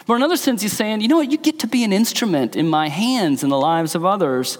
But 0.05 0.13
in 0.13 0.17
another 0.17 0.37
sense, 0.37 0.61
he's 0.61 0.73
saying, 0.73 1.01
you 1.01 1.07
know 1.07 1.17
what, 1.17 1.31
you 1.31 1.39
get 1.39 1.57
to 1.59 1.67
be 1.67 1.83
an 1.83 1.91
instrument 1.91 2.55
in 2.55 2.67
my 2.67 2.89
hands 2.89 3.43
in 3.43 3.49
the 3.49 3.57
lives 3.57 3.95
of 3.95 4.05
others. 4.05 4.59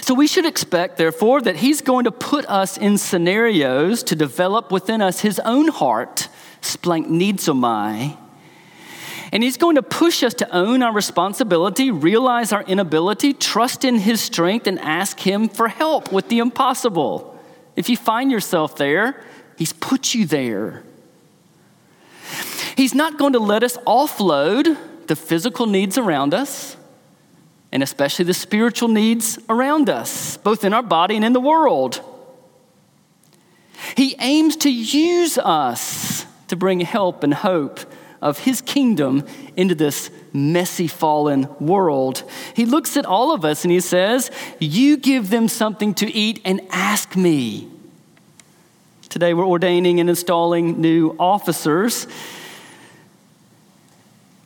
So 0.00 0.14
we 0.14 0.26
should 0.26 0.46
expect, 0.46 0.96
therefore, 0.96 1.42
that 1.42 1.56
he's 1.56 1.82
going 1.82 2.04
to 2.04 2.10
put 2.10 2.46
us 2.46 2.78
in 2.78 2.96
scenarios 2.96 4.02
to 4.04 4.16
develop 4.16 4.72
within 4.72 5.02
us 5.02 5.20
his 5.20 5.38
own 5.40 5.68
heart, 5.68 6.28
splanchnizomai. 6.62 8.16
And 9.32 9.42
he's 9.42 9.56
going 9.56 9.76
to 9.76 9.82
push 9.82 10.22
us 10.24 10.34
to 10.34 10.50
own 10.54 10.82
our 10.82 10.92
responsibility, 10.92 11.90
realize 11.90 12.52
our 12.52 12.64
inability, 12.64 13.32
trust 13.32 13.84
in 13.84 13.98
his 13.98 14.20
strength, 14.20 14.66
and 14.66 14.78
ask 14.80 15.20
him 15.20 15.48
for 15.48 15.68
help 15.68 16.12
with 16.12 16.28
the 16.28 16.40
impossible. 16.40 17.38
If 17.76 17.88
you 17.88 17.96
find 17.96 18.32
yourself 18.32 18.76
there, 18.76 19.24
he's 19.56 19.72
put 19.72 20.14
you 20.14 20.26
there. 20.26 20.82
He's 22.76 22.94
not 22.94 23.18
going 23.18 23.34
to 23.34 23.38
let 23.38 23.62
us 23.62 23.76
offload 23.78 24.76
the 25.06 25.14
physical 25.14 25.66
needs 25.66 25.96
around 25.96 26.34
us, 26.34 26.76
and 27.70 27.82
especially 27.82 28.24
the 28.24 28.34
spiritual 28.34 28.88
needs 28.88 29.38
around 29.48 29.88
us, 29.88 30.38
both 30.38 30.64
in 30.64 30.74
our 30.74 30.82
body 30.82 31.14
and 31.14 31.24
in 31.24 31.32
the 31.32 31.40
world. 31.40 32.00
He 33.96 34.16
aims 34.18 34.56
to 34.56 34.70
use 34.70 35.38
us 35.38 36.26
to 36.48 36.56
bring 36.56 36.80
help 36.80 37.22
and 37.22 37.32
hope 37.32 37.80
of 38.20 38.40
his 38.40 38.60
kingdom 38.60 39.24
into 39.56 39.74
this 39.74 40.10
messy, 40.32 40.86
fallen 40.86 41.48
world. 41.58 42.22
He 42.54 42.66
looks 42.66 42.96
at 42.96 43.06
all 43.06 43.32
of 43.32 43.44
us 43.44 43.64
and 43.64 43.72
he 43.72 43.80
says, 43.80 44.30
You 44.58 44.96
give 44.96 45.30
them 45.30 45.48
something 45.48 45.94
to 45.94 46.10
eat 46.12 46.40
and 46.44 46.60
ask 46.70 47.16
me. 47.16 47.68
Today 49.08 49.34
we're 49.34 49.46
ordaining 49.46 50.00
and 50.00 50.08
installing 50.08 50.80
new 50.80 51.16
officers. 51.18 52.06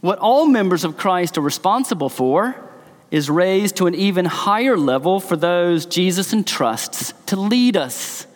What 0.00 0.18
all 0.18 0.46
members 0.46 0.84
of 0.84 0.96
Christ 0.96 1.38
are 1.38 1.42
responsible 1.42 2.08
for 2.08 2.56
is 3.10 3.30
raised 3.30 3.76
to 3.76 3.86
an 3.86 3.94
even 3.94 4.24
higher 4.24 4.76
level 4.76 5.20
for 5.20 5.36
those 5.36 5.86
Jesus 5.86 6.32
entrusts 6.32 7.12
to 7.26 7.36
lead 7.36 7.76
us. 7.76 8.26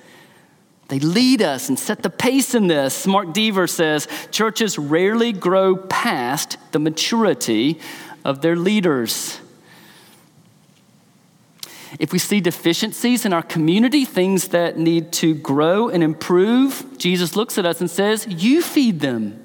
They 0.89 0.99
lead 0.99 1.43
us 1.43 1.69
and 1.69 1.79
set 1.79 2.03
the 2.03 2.11
pace 2.11 2.55
in 2.55 2.67
this. 2.67 3.07
Mark 3.07 3.35
Dever 3.35 3.67
says 3.67 4.09
churches 4.31 4.79
rarely 4.79 5.33
grow 5.33 5.77
past 5.77 6.57
the 6.73 6.79
maturity 6.79 7.79
of 8.25 8.41
their 8.41 8.57
leaders. 8.57 9.39
If 11.99 12.13
we 12.13 12.19
see 12.19 12.41
deficiencies 12.41 13.25
in 13.25 13.33
our 13.33 13.43
community, 13.43 14.05
things 14.05 14.49
that 14.49 14.79
need 14.79 15.13
to 15.15 15.35
grow 15.35 15.89
and 15.89 16.03
improve, 16.03 16.99
Jesus 16.99 17.37
looks 17.37 17.59
at 17.59 17.67
us 17.67 17.81
and 17.81 17.91
says, 17.91 18.27
You 18.27 18.63
feed 18.63 19.01
them. 19.01 19.45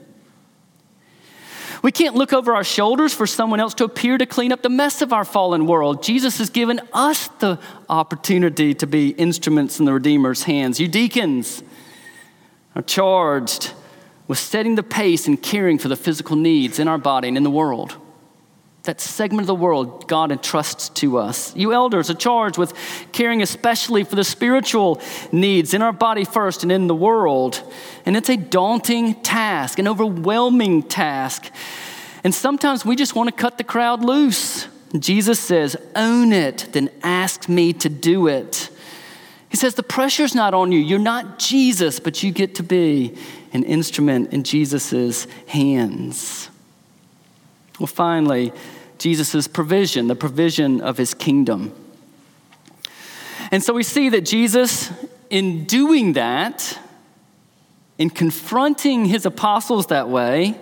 We 1.84 1.92
can't 1.92 2.16
look 2.16 2.32
over 2.32 2.56
our 2.56 2.64
shoulders 2.64 3.14
for 3.14 3.28
someone 3.28 3.60
else 3.60 3.74
to 3.76 3.84
appear 3.84 4.18
to 4.18 4.26
clean 4.26 4.54
up 4.54 4.62
the 4.62 4.70
mess 4.70 5.02
of 5.02 5.12
our 5.12 5.26
fallen 5.26 5.68
world. 5.68 6.02
Jesus 6.02 6.38
has 6.38 6.50
given 6.50 6.80
us 6.94 7.28
the 7.40 7.60
opportunity 7.90 8.74
to 8.76 8.88
be 8.88 9.10
instruments 9.10 9.80
in 9.80 9.86
the 9.86 9.92
Redeemer's 9.92 10.44
hands. 10.44 10.80
You 10.80 10.88
deacons 10.88 11.62
are 12.74 12.82
charged 12.82 13.74
with 14.30 14.40
setting 14.40 14.76
the 14.76 14.84
pace 14.84 15.28
and 15.28 15.40
caring 15.44 15.78
for 15.78 15.90
the 15.90 15.98
physical 15.98 16.38
needs 16.38 16.80
in 16.80 16.88
our 16.88 16.98
body 16.98 17.28
and 17.28 17.36
in 17.36 17.44
the 17.44 17.52
world. 17.52 17.98
That 18.84 19.00
segment 19.00 19.44
of 19.44 19.48
the 19.48 19.56
world 19.56 20.10
God 20.10 20.30
entrusts 20.32 20.90
to 20.90 21.18
us. 21.18 21.56
You 21.56 21.72
elders 21.72 22.10
are 22.10 22.16
charged 22.16 22.58
with 22.58 22.74
caring 23.14 23.42
especially 23.42 24.04
for 24.04 24.18
the 24.18 24.26
spiritual 24.26 25.02
needs 25.32 25.74
in 25.74 25.82
our 25.82 25.94
body 25.94 26.26
first 26.26 26.64
and 26.64 26.72
in 26.72 26.88
the 26.88 26.96
world. 26.96 27.64
And 28.06 28.18
it's 28.18 28.30
a 28.30 28.36
daunting 28.36 29.16
task, 29.22 29.80
an 29.80 29.88
overwhelming 29.88 30.84
task. 30.84 31.50
And 32.26 32.36
sometimes 32.36 32.86
we 32.86 32.98
just 32.98 33.16
want 33.16 33.30
to 33.30 33.36
cut 33.36 33.58
the 33.58 33.64
crowd 33.64 34.04
loose. 34.04 34.68
Jesus 35.00 35.40
says, 35.40 35.78
Own 35.96 36.34
it, 36.34 36.68
then 36.74 36.90
ask 37.02 37.48
me 37.48 37.72
to 37.74 37.90
do 37.90 38.28
it. 38.28 38.70
He 39.48 39.56
says, 39.56 39.76
The 39.76 39.84
pressure's 39.84 40.36
not 40.36 40.54
on 40.54 40.74
you. 40.74 40.80
You're 40.80 41.00
not 41.00 41.40
Jesus, 41.40 42.02
but 42.02 42.22
you 42.22 42.32
get 42.32 42.56
to 42.56 42.64
be 42.64 43.18
an 43.54 43.64
instrument 43.64 44.34
in 44.34 44.44
Jesus' 44.44 45.26
hands. 45.48 46.50
Well, 47.84 47.88
finally, 47.90 48.54
Jesus' 48.98 49.46
provision, 49.46 50.08
the 50.08 50.16
provision 50.16 50.80
of 50.80 50.98
his 50.98 51.14
kingdom. 51.14 51.74
And 53.52 53.62
so 53.62 53.74
we 53.74 53.84
see 53.84 54.08
that 54.08 54.22
Jesus, 54.22 54.90
in 55.30 55.66
doing 55.66 56.14
that, 56.14 56.80
in 57.98 58.10
confronting 58.10 59.04
his 59.04 59.26
apostles 59.26 59.88
that 59.88 60.08
way, 60.08 60.58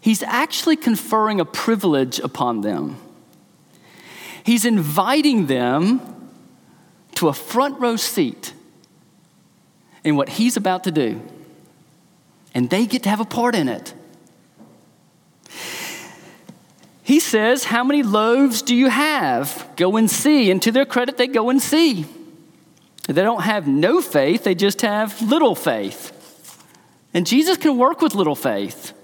he's 0.00 0.22
actually 0.22 0.76
conferring 0.76 1.38
a 1.38 1.44
privilege 1.44 2.18
upon 2.18 2.62
them. 2.62 2.96
He's 4.42 4.64
inviting 4.64 5.48
them 5.48 6.30
to 7.16 7.28
a 7.28 7.34
front 7.34 7.78
row 7.78 7.96
seat 7.96 8.54
in 10.02 10.16
what 10.16 10.30
he's 10.30 10.56
about 10.56 10.84
to 10.84 10.90
do, 10.90 11.20
and 12.54 12.70
they 12.70 12.86
get 12.86 13.02
to 13.02 13.10
have 13.10 13.20
a 13.20 13.26
part 13.26 13.54
in 13.54 13.68
it. 13.68 13.92
He 17.04 17.20
says, 17.20 17.64
How 17.64 17.84
many 17.84 18.02
loaves 18.02 18.62
do 18.62 18.74
you 18.74 18.88
have? 18.88 19.68
Go 19.76 19.96
and 19.96 20.10
see. 20.10 20.50
And 20.50 20.60
to 20.62 20.72
their 20.72 20.86
credit, 20.86 21.18
they 21.18 21.26
go 21.26 21.50
and 21.50 21.60
see. 21.62 22.06
They 23.06 23.22
don't 23.22 23.42
have 23.42 23.68
no 23.68 24.00
faith, 24.00 24.44
they 24.44 24.54
just 24.54 24.80
have 24.80 25.20
little 25.20 25.54
faith. 25.54 26.10
And 27.12 27.26
Jesus 27.26 27.58
can 27.58 27.76
work 27.76 28.00
with 28.00 28.14
little 28.14 28.34
faith. 28.34 28.94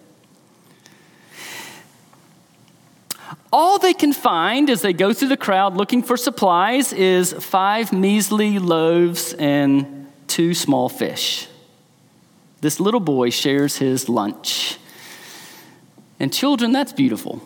All 3.52 3.78
they 3.78 3.92
can 3.92 4.14
find 4.14 4.70
as 4.70 4.80
they 4.80 4.94
go 4.94 5.12
through 5.12 5.28
the 5.28 5.36
crowd 5.36 5.76
looking 5.76 6.02
for 6.02 6.16
supplies 6.16 6.92
is 6.94 7.32
five 7.34 7.92
measly 7.92 8.58
loaves 8.58 9.34
and 9.34 10.10
two 10.26 10.54
small 10.54 10.88
fish. 10.88 11.48
This 12.62 12.80
little 12.80 13.00
boy 13.00 13.30
shares 13.30 13.76
his 13.76 14.08
lunch. 14.08 14.78
And 16.18 16.32
children, 16.32 16.72
that's 16.72 16.92
beautiful. 16.92 17.42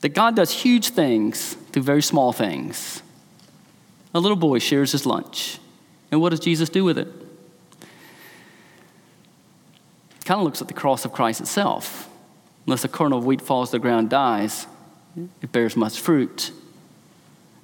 That 0.00 0.10
God 0.10 0.36
does 0.36 0.50
huge 0.50 0.90
things 0.90 1.54
through 1.72 1.82
very 1.82 2.02
small 2.02 2.32
things. 2.32 3.02
A 4.14 4.20
little 4.20 4.36
boy 4.36 4.58
shares 4.58 4.92
his 4.92 5.04
lunch. 5.04 5.58
And 6.10 6.20
what 6.20 6.30
does 6.30 6.40
Jesus 6.40 6.68
do 6.68 6.84
with 6.84 6.98
it? 6.98 7.08
Kind 10.24 10.40
of 10.40 10.44
looks 10.44 10.60
at 10.60 10.68
the 10.68 10.74
cross 10.74 11.04
of 11.04 11.12
Christ 11.12 11.40
itself. 11.40 12.08
Unless 12.66 12.84
a 12.84 12.88
kernel 12.88 13.18
of 13.18 13.24
wheat 13.24 13.40
falls 13.40 13.70
to 13.70 13.76
the 13.76 13.80
ground 13.80 14.10
dies, 14.10 14.66
it 15.40 15.52
bears 15.52 15.76
much 15.76 15.98
fruit. 15.98 16.52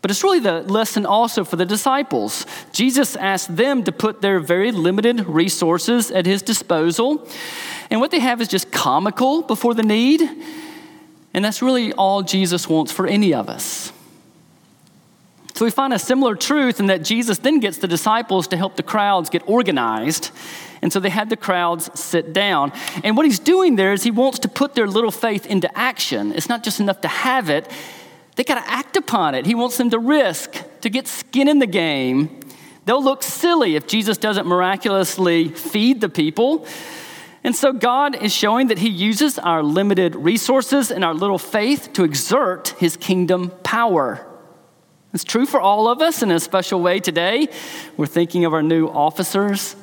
But 0.01 0.11
it's 0.11 0.23
really 0.23 0.41
the 0.41 0.61
lesson 0.63 1.07
also 1.07 1.45
for 1.45 1.57
the 1.57 1.65
disciples. 1.65 2.45
Jesus 2.73 3.17
asked 3.17 3.57
them 3.57 3.85
to 3.85 3.93
put 3.93 4.21
their 4.21 4.39
very 4.39 4.71
limited 4.71 5.27
resources 5.27 6.11
at 6.11 6.27
his 6.27 6.43
disposal. 6.43 7.27
And 7.91 8.01
what 8.01 8.11
they 8.11 8.19
have 8.19 8.43
is 8.43 8.49
just 8.49 8.71
comical 8.71 9.43
before 9.43 9.73
the 9.73 9.83
need. 9.83 10.29
And 11.35 11.45
that's 11.45 11.61
really 11.61 11.93
all 11.93 12.23
Jesus 12.23 12.69
wants 12.69 12.93
for 12.93 13.07
any 13.07 13.35
of 13.35 13.49
us. 13.49 13.93
So 15.55 15.65
we 15.65 15.71
find 15.71 15.93
a 15.93 15.99
similar 15.99 16.35
truth 16.35 16.81
in 16.81 16.87
that 16.87 17.05
Jesus 17.05 17.39
then 17.39 17.61
gets 17.61 17.79
the 17.79 17.87
disciples 17.87 18.49
to 18.49 18.57
help 18.57 18.77
the 18.77 18.83
crowds 18.83 19.31
get 19.31 19.47
organized 19.49 20.31
and 20.85 20.93
so 20.93 21.01
they 21.01 21.09
had 21.09 21.31
the 21.31 21.37
crowds 21.39 21.89
sit 21.99 22.35
down. 22.35 22.71
And 23.03 23.17
what 23.17 23.25
he's 23.25 23.39
doing 23.39 23.77
there 23.77 23.95
is 23.95 24.03
he 24.03 24.11
wants 24.11 24.41
to 24.41 24.49
put 24.49 24.75
their 24.75 24.87
little 24.87 25.11
faith 25.11 25.47
into 25.47 25.67
action. 25.77 26.33
It's 26.33 26.51
not 26.51 26.63
just 26.63 26.79
enough 26.79 27.01
to 27.01 27.09
have 27.09 27.49
it, 27.49 27.71
they 28.37 28.45
got 28.45 28.63
to 28.63 28.71
act 28.71 28.99
upon 28.99 29.35
it. 29.35 29.47
He 29.47 29.55
wants 29.55 29.79
them 29.79 29.89
to 29.89 29.99
risk, 29.99 30.63
to 30.83 30.91
get 30.91 31.09
skin 31.09 31.49
in 31.49 31.59
the 31.59 31.67
game. 31.67 32.39
They'll 32.85 33.03
look 33.03 33.23
silly 33.23 33.77
if 33.77 33.87
Jesus 33.87 34.19
doesn't 34.19 34.47
miraculously 34.47 35.49
feed 35.49 36.03
the 36.03 36.11
people. 36.11 36.67
And 37.45 37.55
so 37.55 37.73
God 37.73 38.17
is 38.17 38.33
showing 38.33 38.69
that 38.69 38.79
He 38.79 38.89
uses 38.89 39.39
our 39.39 39.63
limited 39.63 40.17
resources 40.17 40.91
and 40.91 41.05
our 41.05 41.15
little 41.15 41.39
faith 41.39 41.93
to 41.93 42.05
exert 42.05 42.75
His 42.79 42.97
kingdom 42.97 43.51
power. 43.63 44.27
It's 45.13 45.25
true 45.25 45.47
for 45.47 45.61
all 45.61 45.87
of 45.87 46.03
us 46.03 46.23
in 46.23 46.31
a 46.33 46.41
special 46.41 46.81
way 46.81 46.99
today. 46.99 47.49
We're 47.97 48.07
thinking 48.07 48.45
of 48.47 48.53
our 48.53 48.63
new 48.63 48.89
officers 48.89 49.77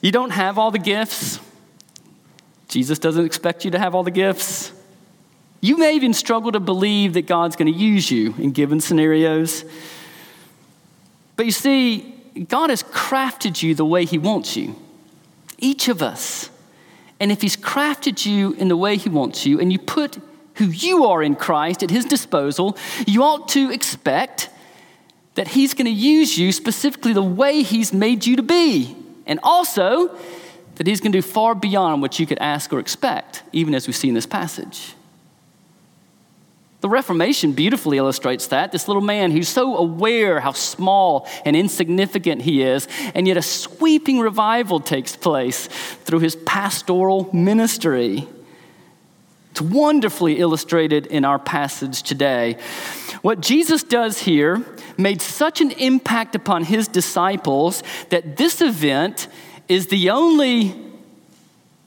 you 0.00 0.12
don't 0.12 0.30
have 0.30 0.58
all 0.58 0.70
the 0.70 0.78
gifts. 0.78 1.40
Jesus 2.68 2.98
doesn't 2.98 3.24
expect 3.24 3.64
you 3.64 3.72
to 3.72 3.78
have 3.78 3.94
all 3.94 4.02
the 4.02 4.10
gifts. 4.10 4.72
You 5.60 5.76
may 5.76 5.94
even 5.94 6.14
struggle 6.14 6.52
to 6.52 6.60
believe 6.60 7.14
that 7.14 7.26
God's 7.26 7.56
going 7.56 7.70
to 7.70 7.78
use 7.78 8.10
you 8.10 8.34
in 8.38 8.52
given 8.52 8.80
scenarios. 8.80 9.64
But 11.36 11.44
you 11.44 11.52
see, 11.52 12.14
God 12.48 12.70
has 12.70 12.82
crafted 12.82 13.62
you 13.62 13.74
the 13.74 13.84
way 13.84 14.06
He 14.06 14.16
wants 14.16 14.56
you, 14.56 14.74
each 15.60 15.88
of 15.88 16.02
us. 16.02 16.50
And 17.18 17.30
if 17.30 17.42
He's 17.42 17.56
crafted 17.56 18.26
you 18.26 18.52
in 18.52 18.68
the 18.68 18.76
way 18.76 18.96
He 18.96 19.08
wants 19.08 19.46
you, 19.46 19.60
and 19.60 19.72
you 19.72 19.78
put 19.78 20.18
who 20.54 20.66
you 20.66 21.06
are 21.06 21.22
in 21.22 21.36
Christ 21.36 21.82
at 21.82 21.90
His 21.90 22.04
disposal, 22.04 22.76
you 23.06 23.22
ought 23.22 23.48
to 23.50 23.70
expect 23.70 24.50
that 25.34 25.48
He's 25.48 25.74
going 25.74 25.86
to 25.86 25.92
use 25.92 26.38
you 26.38 26.52
specifically 26.52 27.12
the 27.12 27.22
way 27.22 27.62
He's 27.62 27.92
made 27.92 28.26
you 28.26 28.36
to 28.36 28.42
be 28.42 28.96
and 29.30 29.38
also 29.44 30.14
that 30.74 30.86
he's 30.86 31.00
going 31.00 31.12
to 31.12 31.18
do 31.18 31.22
far 31.22 31.54
beyond 31.54 32.02
what 32.02 32.18
you 32.18 32.26
could 32.26 32.38
ask 32.38 32.72
or 32.72 32.80
expect, 32.80 33.44
even 33.52 33.74
as 33.74 33.86
we 33.86 33.92
see 33.92 34.08
in 34.08 34.14
this 34.14 34.26
passage. 34.26 34.94
The 36.80 36.88
Reformation 36.88 37.52
beautifully 37.52 37.98
illustrates 37.98 38.46
that. 38.48 38.72
This 38.72 38.88
little 38.88 39.02
man 39.02 39.32
who's 39.32 39.48
so 39.48 39.76
aware 39.76 40.40
how 40.40 40.52
small 40.52 41.28
and 41.44 41.54
insignificant 41.54 42.42
he 42.42 42.62
is, 42.62 42.88
and 43.14 43.28
yet 43.28 43.36
a 43.36 43.42
sweeping 43.42 44.18
revival 44.18 44.80
takes 44.80 45.14
place 45.14 45.66
through 45.66 46.20
his 46.20 46.36
pastoral 46.36 47.28
ministry. 47.34 48.26
It's 49.50 49.60
wonderfully 49.60 50.38
illustrated 50.38 51.06
in 51.06 51.24
our 51.24 51.38
passage 51.38 52.02
today. 52.02 52.56
What 53.20 53.40
Jesus 53.40 53.82
does 53.82 54.20
here 54.20 54.64
made 54.96 55.20
such 55.20 55.60
an 55.60 55.72
impact 55.72 56.34
upon 56.34 56.64
his 56.64 56.88
disciples 56.88 57.82
that 58.08 58.38
this 58.38 58.62
event 58.62 59.28
is 59.68 59.88
the 59.88 60.10
only 60.10 60.89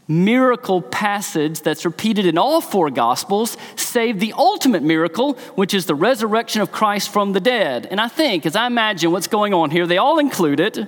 miracle 0.08 0.82
passage 0.82 1.62
that's 1.62 1.86
repeated 1.86 2.26
in 2.26 2.38
all 2.38 2.62
four 2.62 2.90
gospels, 2.90 3.58
save 3.76 4.20
the 4.20 4.34
ultimate 4.38 4.84
miracle, 4.84 5.34
which 5.56 5.74
is 5.74 5.86
the 5.86 5.96
resurrection 5.96 6.62
of 6.62 6.72
Christ 6.72 7.10
from 7.10 7.34
the 7.34 7.40
dead. 7.40 7.88
And 7.90 8.02
I 8.02 8.08
think, 8.08 8.46
as 8.46 8.56
I 8.56 8.68
imagine 8.68 9.12
what's 9.12 9.28
going 9.28 9.54
on 9.54 9.72
here, 9.72 9.88
they 9.88 9.98
all 9.98 10.20
include 10.20 10.60
it 10.60 10.88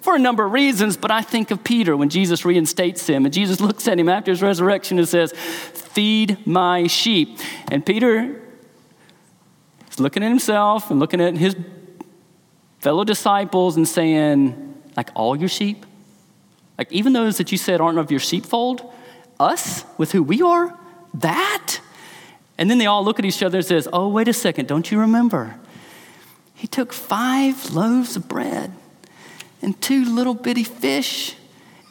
for 0.00 0.14
a 0.14 0.18
number 0.18 0.44
of 0.44 0.52
reasons, 0.52 0.96
but 0.96 1.10
I 1.10 1.22
think 1.22 1.50
of 1.50 1.64
Peter 1.64 1.96
when 1.96 2.08
Jesus 2.08 2.44
reinstates 2.44 3.08
him, 3.08 3.24
and 3.24 3.34
Jesus 3.34 3.60
looks 3.60 3.88
at 3.88 3.98
him 3.98 4.08
after 4.08 4.30
his 4.30 4.40
resurrection 4.42 4.98
and 4.98 5.08
says, 5.08 5.32
Feed 5.32 6.46
my 6.46 6.86
sheep. 6.86 7.40
And 7.72 7.84
Peter 7.84 8.40
is 9.90 9.98
looking 9.98 10.22
at 10.22 10.28
himself 10.28 10.90
and 10.90 11.00
looking 11.00 11.20
at 11.20 11.36
his 11.36 11.56
fellow 12.78 13.02
disciples 13.02 13.76
and 13.76 13.88
saying, 13.88 14.80
Like 14.96 15.10
all 15.14 15.36
your 15.36 15.48
sheep? 15.48 15.84
Like 16.78 16.92
even 16.92 17.12
those 17.12 17.38
that 17.38 17.52
you 17.52 17.58
said 17.58 17.80
aren't 17.80 17.98
of 17.98 18.10
your 18.10 18.20
sheepfold? 18.20 18.92
Us, 19.38 19.84
with 19.98 20.12
who 20.12 20.22
we 20.22 20.42
are? 20.42 20.78
That? 21.14 21.80
And 22.58 22.70
then 22.70 22.78
they 22.78 22.86
all 22.86 23.04
look 23.04 23.18
at 23.18 23.24
each 23.24 23.42
other 23.42 23.58
and 23.58 23.66
says, 23.66 23.88
Oh, 23.92 24.08
wait 24.08 24.28
a 24.28 24.32
second, 24.32 24.68
don't 24.68 24.90
you 24.90 25.00
remember? 25.00 25.56
He 26.54 26.66
took 26.66 26.92
five 26.92 27.74
loaves 27.74 28.16
of 28.16 28.28
bread 28.28 28.72
and 29.60 29.78
two 29.80 30.04
little 30.04 30.34
bitty 30.34 30.64
fish, 30.64 31.36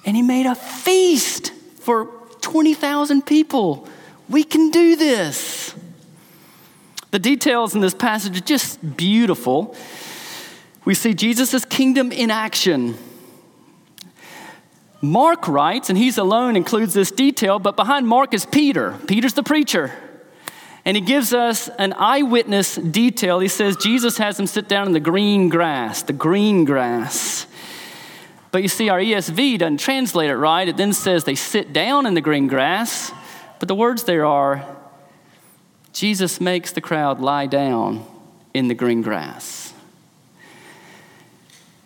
and 0.05 0.15
he 0.15 0.21
made 0.21 0.45
a 0.45 0.55
feast 0.55 1.51
for 1.79 2.05
20,000 2.41 3.25
people. 3.25 3.87
We 4.27 4.43
can 4.43 4.71
do 4.71 4.95
this. 4.95 5.75
The 7.11 7.19
details 7.19 7.75
in 7.75 7.81
this 7.81 7.93
passage 7.93 8.37
are 8.37 8.43
just 8.43 8.97
beautiful. 8.97 9.75
We 10.83 10.95
see 10.95 11.13
Jesus' 11.13 11.63
kingdom 11.65 12.11
in 12.11 12.31
action. 12.31 12.97
Mark 15.05 15.47
writes, 15.47 15.89
and 15.89 15.97
he's 15.97 16.17
alone 16.17 16.55
includes 16.55 16.93
this 16.93 17.11
detail, 17.11 17.59
but 17.59 17.75
behind 17.75 18.07
Mark 18.07 18.33
is 18.33 18.45
Peter. 18.45 18.97
Peter's 19.07 19.33
the 19.33 19.43
preacher. 19.43 19.91
And 20.83 20.95
he 20.95 21.01
gives 21.01 21.33
us 21.33 21.67
an 21.79 21.93
eyewitness 21.93 22.75
detail. 22.75 23.39
He 23.39 23.47
says 23.47 23.75
Jesus 23.77 24.17
has 24.19 24.39
him 24.39 24.45
sit 24.45 24.67
down 24.67 24.85
in 24.85 24.93
the 24.93 24.99
green 24.99 25.49
grass, 25.49 26.03
the 26.03 26.13
green 26.13 26.63
grass. 26.63 27.47
But 28.51 28.61
you 28.61 28.67
see, 28.69 28.89
our 28.89 28.99
ESV 28.99 29.59
doesn't 29.59 29.79
translate 29.79 30.29
it 30.29 30.35
right. 30.35 30.67
It 30.67 30.77
then 30.77 30.93
says 30.93 31.23
they 31.23 31.35
sit 31.35 31.73
down 31.73 32.05
in 32.05 32.13
the 32.13 32.21
green 32.21 32.47
grass. 32.47 33.11
But 33.59 33.67
the 33.67 33.75
words 33.75 34.03
there 34.03 34.25
are 34.25 34.65
Jesus 35.91 36.39
makes 36.39 36.71
the 36.71 36.81
crowd 36.81 37.19
lie 37.19 37.47
down 37.47 38.05
in 38.53 38.67
the 38.67 38.73
green 38.73 39.01
grass. 39.01 39.64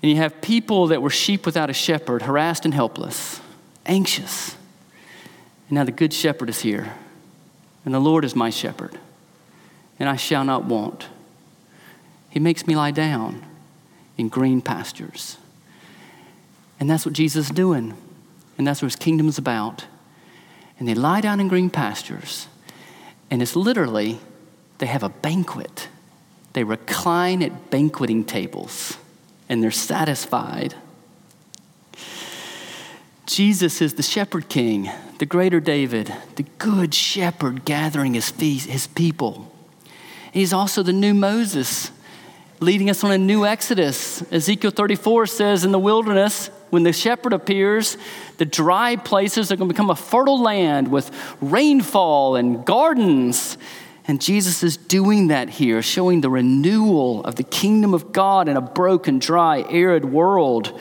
And 0.02 0.10
you 0.10 0.18
have 0.18 0.42
people 0.42 0.88
that 0.88 1.02
were 1.02 1.10
sheep 1.10 1.46
without 1.46 1.70
a 1.70 1.74
shepherd, 1.74 2.22
harassed 2.22 2.66
and 2.66 2.74
helpless, 2.74 3.42
anxious. 3.86 4.56
And 5.68 5.76
now 5.76 5.84
the 5.84 5.92
good 5.92 6.14
shepherd 6.14 6.50
is 6.50 6.62
here. 6.62 6.94
And 7.86 7.94
the 7.94 8.00
Lord 8.00 8.24
is 8.26 8.36
my 8.36 8.50
shepherd, 8.50 8.98
and 10.00 10.10
I 10.10 10.16
shall 10.16 10.44
not 10.44 10.66
want. 10.66 11.08
He 12.30 12.40
makes 12.40 12.68
me 12.68 12.76
lie 12.76 12.92
down 12.92 13.46
in 14.18 14.30
green 14.30 14.62
pastures. 14.62 15.38
And 16.80 16.90
that's 16.90 17.06
what 17.06 17.14
Jesus 17.14 17.48
is 17.48 17.56
doing. 17.56 17.96
And 18.58 18.68
that's 18.68 18.82
what 18.82 18.88
his 18.88 18.96
kingdom 18.96 19.28
is 19.28 19.38
about. 19.38 19.86
And 20.78 20.88
they 20.88 20.94
lie 20.94 21.22
down 21.22 21.40
in 21.40 21.48
green 21.48 21.70
pastures. 21.70 22.48
And 23.32 23.42
it's 23.42 23.56
literally, 23.56 24.20
they 24.78 24.86
have 24.86 25.04
a 25.04 25.10
banquet. 25.10 25.88
They 26.54 26.64
recline 26.64 27.42
at 27.42 27.70
banqueting 27.70 28.24
tables 28.26 28.98
and 29.50 29.62
they're 29.62 29.72
satisfied. 29.72 30.76
Jesus 33.26 33.82
is 33.82 33.96
the 33.96 34.04
shepherd 34.04 34.50
king, 34.50 34.90
the 35.20 35.26
greater 35.26 35.60
David, 35.60 36.14
the 36.36 36.46
good 36.58 36.94
shepherd 36.94 37.66
gathering 37.66 38.14
his, 38.14 38.30
his 38.30 38.88
people. 38.88 39.54
He's 40.32 40.54
also 40.54 40.82
the 40.82 40.94
new 40.94 41.14
Moses, 41.14 41.92
leading 42.60 42.90
us 42.90 43.04
on 43.04 43.12
a 43.12 43.18
new 43.18 43.46
Exodus. 43.46 44.24
Ezekiel 44.32 44.72
34 44.72 45.28
says, 45.28 45.64
In 45.64 45.72
the 45.72 45.80
wilderness, 45.80 46.50
when 46.70 46.84
the 46.84 46.94
shepherd 46.94 47.34
appears, 47.34 47.98
the 48.38 48.46
dry 48.46 48.96
places 48.96 49.52
are 49.52 49.56
going 49.56 49.68
to 49.68 49.74
become 49.74 49.90
a 49.90 49.96
fertile 49.96 50.42
land 50.42 50.88
with 50.90 51.12
rainfall 51.42 52.36
and 52.36 52.66
gardens. 52.66 53.58
And 54.10 54.20
Jesus 54.20 54.64
is 54.64 54.76
doing 54.76 55.28
that 55.28 55.52
here, 55.52 55.84
showing 55.84 56.22
the 56.22 56.32
renewal 56.32 57.24
of 57.26 57.36
the 57.36 57.44
kingdom 57.44 57.94
of 57.94 58.12
God 58.12 58.50
in 58.50 58.58
a 58.58 58.62
broken, 58.62 59.20
dry, 59.20 59.64
arid 59.70 60.04
world. 60.04 60.80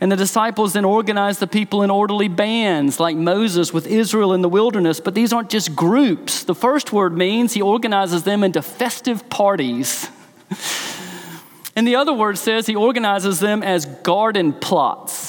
And 0.00 0.10
the 0.10 0.16
disciples 0.16 0.72
then 0.72 0.86
organize 0.86 1.40
the 1.40 1.46
people 1.46 1.82
in 1.82 1.90
orderly 1.90 2.28
bands, 2.28 2.98
like 2.98 3.18
Moses 3.18 3.70
with 3.70 3.86
Israel 3.86 4.32
in 4.32 4.40
the 4.40 4.48
wilderness. 4.48 4.98
But 4.98 5.14
these 5.14 5.30
aren't 5.30 5.50
just 5.50 5.76
groups. 5.76 6.44
The 6.44 6.54
first 6.54 6.90
word 6.90 7.14
means 7.14 7.52
he 7.52 7.60
organizes 7.60 8.22
them 8.22 8.42
into 8.42 8.62
festive 8.62 9.28
parties. 9.28 10.08
and 11.76 11.86
the 11.86 11.96
other 11.96 12.14
word 12.14 12.38
says 12.38 12.66
he 12.66 12.76
organizes 12.76 13.40
them 13.40 13.62
as 13.62 13.84
garden 13.84 14.54
plots. 14.54 15.25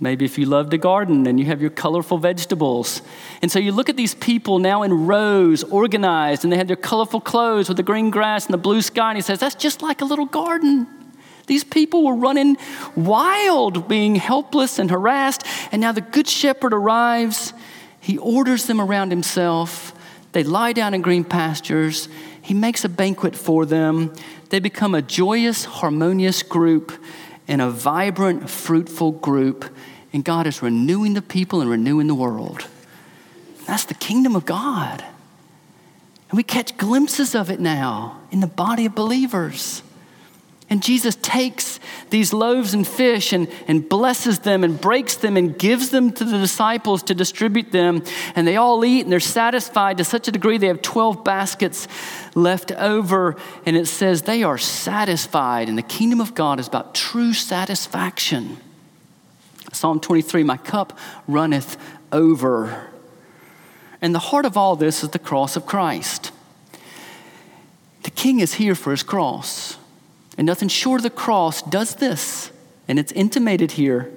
Maybe 0.00 0.24
if 0.24 0.38
you 0.38 0.46
love 0.46 0.70
to 0.70 0.78
garden 0.78 1.26
and 1.26 1.38
you 1.38 1.46
have 1.46 1.60
your 1.60 1.70
colorful 1.70 2.18
vegetables. 2.18 3.00
And 3.42 3.50
so 3.50 3.58
you 3.58 3.70
look 3.70 3.88
at 3.88 3.96
these 3.96 4.14
people 4.14 4.58
now 4.58 4.82
in 4.82 5.06
rows, 5.06 5.62
organized, 5.64 6.42
and 6.44 6.52
they 6.52 6.56
have 6.56 6.66
their 6.66 6.76
colorful 6.76 7.20
clothes 7.20 7.68
with 7.68 7.76
the 7.76 7.84
green 7.84 8.10
grass 8.10 8.46
and 8.46 8.52
the 8.52 8.58
blue 8.58 8.82
sky. 8.82 9.10
And 9.10 9.16
he 9.16 9.22
says, 9.22 9.38
That's 9.38 9.54
just 9.54 9.82
like 9.82 10.00
a 10.00 10.04
little 10.04 10.26
garden. 10.26 10.86
These 11.46 11.64
people 11.64 12.04
were 12.04 12.16
running 12.16 12.56
wild, 12.96 13.86
being 13.86 14.16
helpless 14.16 14.78
and 14.78 14.90
harassed. 14.90 15.44
And 15.70 15.80
now 15.80 15.92
the 15.92 16.00
Good 16.00 16.28
Shepherd 16.28 16.72
arrives. 16.72 17.52
He 18.00 18.18
orders 18.18 18.66
them 18.66 18.80
around 18.80 19.10
himself. 19.10 19.92
They 20.32 20.42
lie 20.42 20.72
down 20.72 20.94
in 20.94 21.02
green 21.02 21.24
pastures. 21.24 22.08
He 22.42 22.54
makes 22.54 22.84
a 22.84 22.88
banquet 22.88 23.36
for 23.36 23.64
them. 23.64 24.12
They 24.48 24.58
become 24.58 24.94
a 24.94 25.02
joyous, 25.02 25.64
harmonious 25.64 26.42
group 26.42 26.92
and 27.46 27.60
a 27.60 27.70
vibrant, 27.70 28.50
fruitful 28.50 29.12
group. 29.12 29.64
And 30.12 30.24
God 30.24 30.46
is 30.46 30.62
renewing 30.62 31.14
the 31.14 31.22
people 31.22 31.60
and 31.60 31.70
renewing 31.70 32.06
the 32.06 32.14
world. 32.14 32.66
That's 33.66 33.84
the 33.84 33.94
kingdom 33.94 34.36
of 34.36 34.44
God. 34.44 35.04
And 36.30 36.36
we 36.36 36.42
catch 36.42 36.76
glimpses 36.76 37.34
of 37.34 37.50
it 37.50 37.60
now 37.60 38.20
in 38.32 38.40
the 38.40 38.46
body 38.48 38.86
of 38.86 38.94
believers. 38.94 39.83
And 40.70 40.82
Jesus 40.82 41.14
takes 41.16 41.78
these 42.08 42.32
loaves 42.32 42.72
and 42.72 42.88
fish 42.88 43.32
and, 43.32 43.48
and 43.68 43.86
blesses 43.86 44.40
them 44.40 44.64
and 44.64 44.80
breaks 44.80 45.16
them 45.16 45.36
and 45.36 45.58
gives 45.58 45.90
them 45.90 46.10
to 46.12 46.24
the 46.24 46.38
disciples 46.38 47.02
to 47.04 47.14
distribute 47.14 47.70
them. 47.70 48.02
And 48.34 48.48
they 48.48 48.56
all 48.56 48.84
eat 48.84 49.02
and 49.02 49.12
they're 49.12 49.20
satisfied 49.20 49.98
to 49.98 50.04
such 50.04 50.26
a 50.26 50.32
degree 50.32 50.56
they 50.56 50.68
have 50.68 50.80
12 50.80 51.22
baskets 51.22 51.86
left 52.34 52.72
over. 52.72 53.36
And 53.66 53.76
it 53.76 53.86
says 53.86 54.22
they 54.22 54.42
are 54.42 54.56
satisfied. 54.56 55.68
And 55.68 55.76
the 55.76 55.82
kingdom 55.82 56.20
of 56.20 56.34
God 56.34 56.58
is 56.58 56.66
about 56.66 56.94
true 56.94 57.34
satisfaction. 57.34 58.56
Psalm 59.72 60.00
23 60.00 60.44
My 60.44 60.56
cup 60.56 60.98
runneth 61.28 61.76
over. 62.10 62.88
And 64.00 64.14
the 64.14 64.18
heart 64.18 64.46
of 64.46 64.56
all 64.56 64.76
this 64.76 65.02
is 65.02 65.10
the 65.10 65.18
cross 65.18 65.56
of 65.56 65.66
Christ. 65.66 66.32
The 68.04 68.10
king 68.10 68.40
is 68.40 68.54
here 68.54 68.74
for 68.74 68.92
his 68.92 69.02
cross. 69.02 69.76
And 70.36 70.46
nothing 70.46 70.68
short 70.68 71.00
of 71.00 71.02
the 71.02 71.10
cross 71.10 71.62
does 71.62 71.96
this. 71.96 72.50
And 72.88 72.98
it's 72.98 73.12
intimated 73.12 73.72
here. 73.72 74.10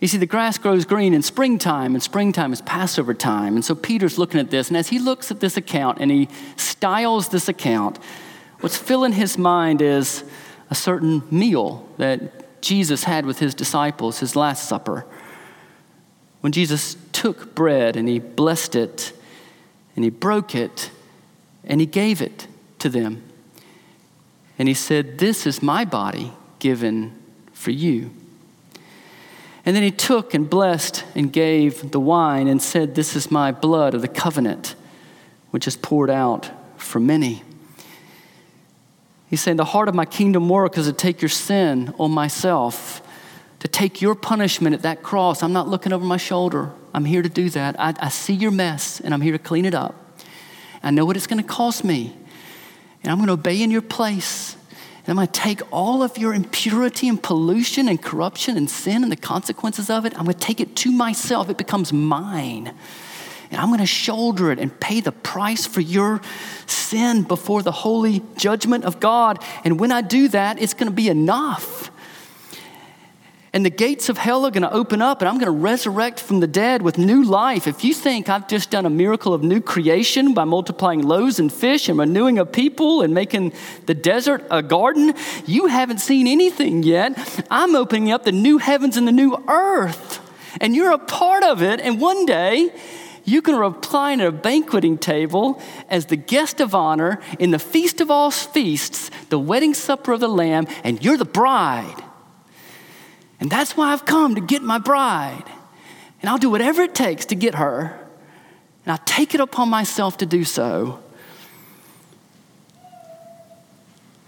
You 0.00 0.06
see, 0.06 0.18
the 0.18 0.26
grass 0.26 0.58
grows 0.58 0.84
green 0.84 1.12
in 1.12 1.22
springtime, 1.22 1.94
and 1.94 2.02
springtime 2.02 2.52
is 2.52 2.62
Passover 2.62 3.14
time. 3.14 3.56
And 3.56 3.64
so 3.64 3.74
Peter's 3.74 4.16
looking 4.16 4.38
at 4.38 4.50
this, 4.50 4.68
and 4.68 4.76
as 4.76 4.88
he 4.88 4.98
looks 4.98 5.30
at 5.30 5.40
this 5.40 5.56
account 5.56 5.98
and 6.00 6.10
he 6.10 6.28
styles 6.56 7.30
this 7.30 7.48
account, 7.48 7.98
what's 8.60 8.76
filling 8.76 9.12
his 9.12 9.36
mind 9.36 9.82
is 9.82 10.22
a 10.70 10.74
certain 10.74 11.22
meal 11.30 11.88
that 11.96 12.60
Jesus 12.60 13.04
had 13.04 13.26
with 13.26 13.40
his 13.40 13.54
disciples, 13.54 14.20
his 14.20 14.36
Last 14.36 14.68
Supper. 14.68 15.04
When 16.40 16.52
Jesus 16.52 16.96
took 17.12 17.56
bread 17.56 17.96
and 17.96 18.08
he 18.08 18.20
blessed 18.20 18.76
it, 18.76 19.12
and 19.96 20.04
he 20.04 20.10
broke 20.10 20.54
it, 20.54 20.90
and 21.64 21.80
he 21.80 21.86
gave 21.86 22.22
it 22.22 22.46
to 22.78 22.88
them. 22.88 23.24
And 24.58 24.68
he 24.68 24.74
said, 24.74 25.18
This 25.18 25.46
is 25.46 25.62
my 25.62 25.84
body 25.84 26.32
given 26.58 27.16
for 27.52 27.70
you. 27.70 28.10
And 29.64 29.76
then 29.76 29.82
he 29.82 29.90
took 29.90 30.34
and 30.34 30.48
blessed 30.48 31.04
and 31.14 31.32
gave 31.32 31.90
the 31.90 32.00
wine 32.00 32.48
and 32.48 32.60
said, 32.60 32.94
This 32.94 33.14
is 33.14 33.30
my 33.30 33.52
blood 33.52 33.94
of 33.94 34.02
the 34.02 34.08
covenant, 34.08 34.74
which 35.50 35.66
is 35.66 35.76
poured 35.76 36.10
out 36.10 36.50
for 36.80 37.00
many. 37.00 37.42
He's 39.28 39.42
saying, 39.42 39.58
The 39.58 39.66
heart 39.66 39.88
of 39.88 39.94
my 39.94 40.06
kingdom 40.06 40.48
work 40.48 40.78
is 40.78 40.86
to 40.86 40.92
take 40.92 41.20
your 41.20 41.28
sin 41.28 41.94
on 41.98 42.10
myself, 42.10 43.02
to 43.60 43.68
take 43.68 44.00
your 44.00 44.14
punishment 44.14 44.74
at 44.74 44.82
that 44.82 45.02
cross. 45.02 45.42
I'm 45.42 45.52
not 45.52 45.68
looking 45.68 45.92
over 45.92 46.04
my 46.04 46.16
shoulder. 46.16 46.72
I'm 46.94 47.04
here 47.04 47.22
to 47.22 47.28
do 47.28 47.50
that. 47.50 47.78
I, 47.78 47.94
I 48.00 48.08
see 48.08 48.32
your 48.32 48.50
mess 48.50 49.00
and 49.00 49.12
I'm 49.12 49.20
here 49.20 49.32
to 49.32 49.38
clean 49.38 49.66
it 49.66 49.74
up. 49.74 49.94
I 50.82 50.90
know 50.90 51.04
what 51.04 51.16
it's 51.16 51.26
going 51.26 51.42
to 51.42 51.48
cost 51.48 51.84
me 51.84 52.16
and 53.02 53.12
I'm 53.12 53.18
going 53.18 53.28
to 53.28 53.34
obey 53.34 53.62
in 53.62 53.70
your 53.70 53.82
place. 53.82 54.56
And 55.06 55.08
I'm 55.08 55.16
going 55.16 55.26
to 55.26 55.40
take 55.40 55.62
all 55.72 56.02
of 56.02 56.18
your 56.18 56.34
impurity 56.34 57.08
and 57.08 57.22
pollution 57.22 57.88
and 57.88 58.02
corruption 58.02 58.56
and 58.56 58.68
sin 58.68 59.02
and 59.02 59.10
the 59.10 59.16
consequences 59.16 59.88
of 59.88 60.04
it, 60.04 60.12
I'm 60.18 60.24
going 60.24 60.36
to 60.36 60.46
take 60.46 60.60
it 60.60 60.76
to 60.76 60.92
myself. 60.92 61.48
It 61.48 61.56
becomes 61.56 61.92
mine. 61.92 62.74
And 63.50 63.60
I'm 63.60 63.68
going 63.68 63.80
to 63.80 63.86
shoulder 63.86 64.52
it 64.52 64.58
and 64.58 64.78
pay 64.78 65.00
the 65.00 65.12
price 65.12 65.66
for 65.66 65.80
your 65.80 66.20
sin 66.66 67.22
before 67.22 67.62
the 67.62 67.72
holy 67.72 68.22
judgment 68.36 68.84
of 68.84 69.00
God. 69.00 69.42
And 69.64 69.80
when 69.80 69.90
I 69.90 70.02
do 70.02 70.28
that, 70.28 70.60
it's 70.60 70.74
going 70.74 70.90
to 70.90 70.94
be 70.94 71.08
enough 71.08 71.90
and 73.58 73.66
the 73.66 73.70
gates 73.70 74.08
of 74.08 74.18
hell 74.18 74.46
are 74.46 74.52
going 74.52 74.62
to 74.62 74.72
open 74.72 75.02
up 75.02 75.20
and 75.20 75.28
I'm 75.28 75.34
going 75.34 75.46
to 75.46 75.50
resurrect 75.50 76.20
from 76.20 76.38
the 76.38 76.46
dead 76.46 76.80
with 76.80 76.96
new 76.96 77.24
life. 77.24 77.66
If 77.66 77.82
you 77.82 77.92
think 77.92 78.28
I've 78.28 78.46
just 78.46 78.70
done 78.70 78.86
a 78.86 78.90
miracle 78.90 79.34
of 79.34 79.42
new 79.42 79.60
creation 79.60 80.32
by 80.32 80.44
multiplying 80.44 81.02
loaves 81.02 81.40
and 81.40 81.52
fish 81.52 81.88
and 81.88 81.98
renewing 81.98 82.38
a 82.38 82.46
people 82.46 83.02
and 83.02 83.12
making 83.12 83.52
the 83.86 83.94
desert 83.94 84.46
a 84.48 84.62
garden, 84.62 85.12
you 85.44 85.66
haven't 85.66 85.98
seen 85.98 86.28
anything 86.28 86.84
yet. 86.84 87.18
I'm 87.50 87.74
opening 87.74 88.12
up 88.12 88.22
the 88.22 88.30
new 88.30 88.58
heavens 88.58 88.96
and 88.96 89.08
the 89.08 89.12
new 89.12 89.36
earth. 89.48 90.20
And 90.60 90.76
you're 90.76 90.92
a 90.92 90.98
part 90.98 91.42
of 91.42 91.60
it. 91.60 91.80
And 91.80 92.00
one 92.00 92.26
day, 92.26 92.72
you 93.24 93.42
can 93.42 93.56
recline 93.56 94.20
at 94.20 94.28
a 94.28 94.30
banqueting 94.30 94.98
table 94.98 95.60
as 95.88 96.06
the 96.06 96.14
guest 96.14 96.60
of 96.60 96.76
honor 96.76 97.20
in 97.40 97.50
the 97.50 97.58
feast 97.58 98.00
of 98.00 98.08
all 98.08 98.30
feasts, 98.30 99.10
the 99.30 99.38
wedding 99.40 99.74
supper 99.74 100.12
of 100.12 100.20
the 100.20 100.28
Lamb, 100.28 100.68
and 100.84 101.04
you're 101.04 101.16
the 101.16 101.24
bride. 101.24 102.04
And 103.40 103.50
that's 103.50 103.76
why 103.76 103.92
I've 103.92 104.04
come 104.04 104.34
to 104.34 104.40
get 104.40 104.62
my 104.62 104.78
bride. 104.78 105.44
And 106.20 106.28
I'll 106.28 106.38
do 106.38 106.50
whatever 106.50 106.82
it 106.82 106.94
takes 106.94 107.26
to 107.26 107.34
get 107.34 107.54
her. 107.54 107.98
And 108.84 108.92
I 108.92 108.96
take 109.04 109.34
it 109.34 109.40
upon 109.40 109.68
myself 109.68 110.16
to 110.18 110.26
do 110.26 110.44
so. 110.44 111.00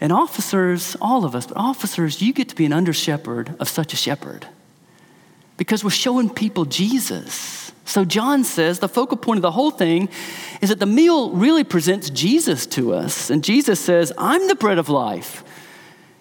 And 0.01 0.12
officers, 0.12 0.96
all 1.01 1.25
of 1.25 1.35
us, 1.35 1.46
but 1.46 1.57
officers, 1.57 2.23
you 2.23 2.33
get 2.33 2.49
to 2.49 2.55
be 2.55 2.64
an 2.64 2.73
under 2.73 2.92
shepherd 2.92 3.55
of 3.61 3.68
such 3.68 3.92
a 3.92 3.96
shepherd 3.96 4.46
because 5.59 5.85
we're 5.85 5.90
showing 5.90 6.31
people 6.31 6.64
Jesus. 6.64 7.70
So 7.85 8.07
John 8.07 8.44
says 8.44 8.79
the 8.79 8.88
focal 8.88 9.18
point 9.18 9.38
of 9.38 9.42
the 9.42 9.51
whole 9.51 9.70
thing 9.70 10.09
is 10.62 10.70
that 10.70 10.79
the 10.79 10.87
meal 10.87 11.33
really 11.33 11.64
presents 11.64 12.09
Jesus 12.09 12.64
to 12.68 12.94
us. 12.94 13.29
And 13.29 13.44
Jesus 13.44 13.79
says, 13.79 14.11
I'm 14.16 14.49
the 14.49 14.55
bread 14.55 14.79
of 14.79 14.88
life. 14.88 15.44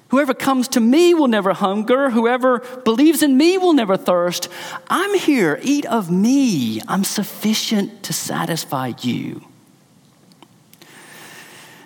Whoever 0.09 0.33
comes 0.33 0.67
to 0.69 0.79
me 0.79 1.13
will 1.13 1.27
never 1.27 1.53
hunger. 1.53 2.09
Whoever 2.09 2.59
believes 2.83 3.21
in 3.21 3.37
me 3.37 3.57
will 3.57 3.73
never 3.73 3.95
thirst. 3.95 4.49
I'm 4.87 5.17
here. 5.17 5.59
Eat 5.61 5.85
of 5.85 6.09
me. 6.09 6.81
I'm 6.87 7.03
sufficient 7.03 8.03
to 8.03 8.13
satisfy 8.13 8.93
you. 9.01 9.43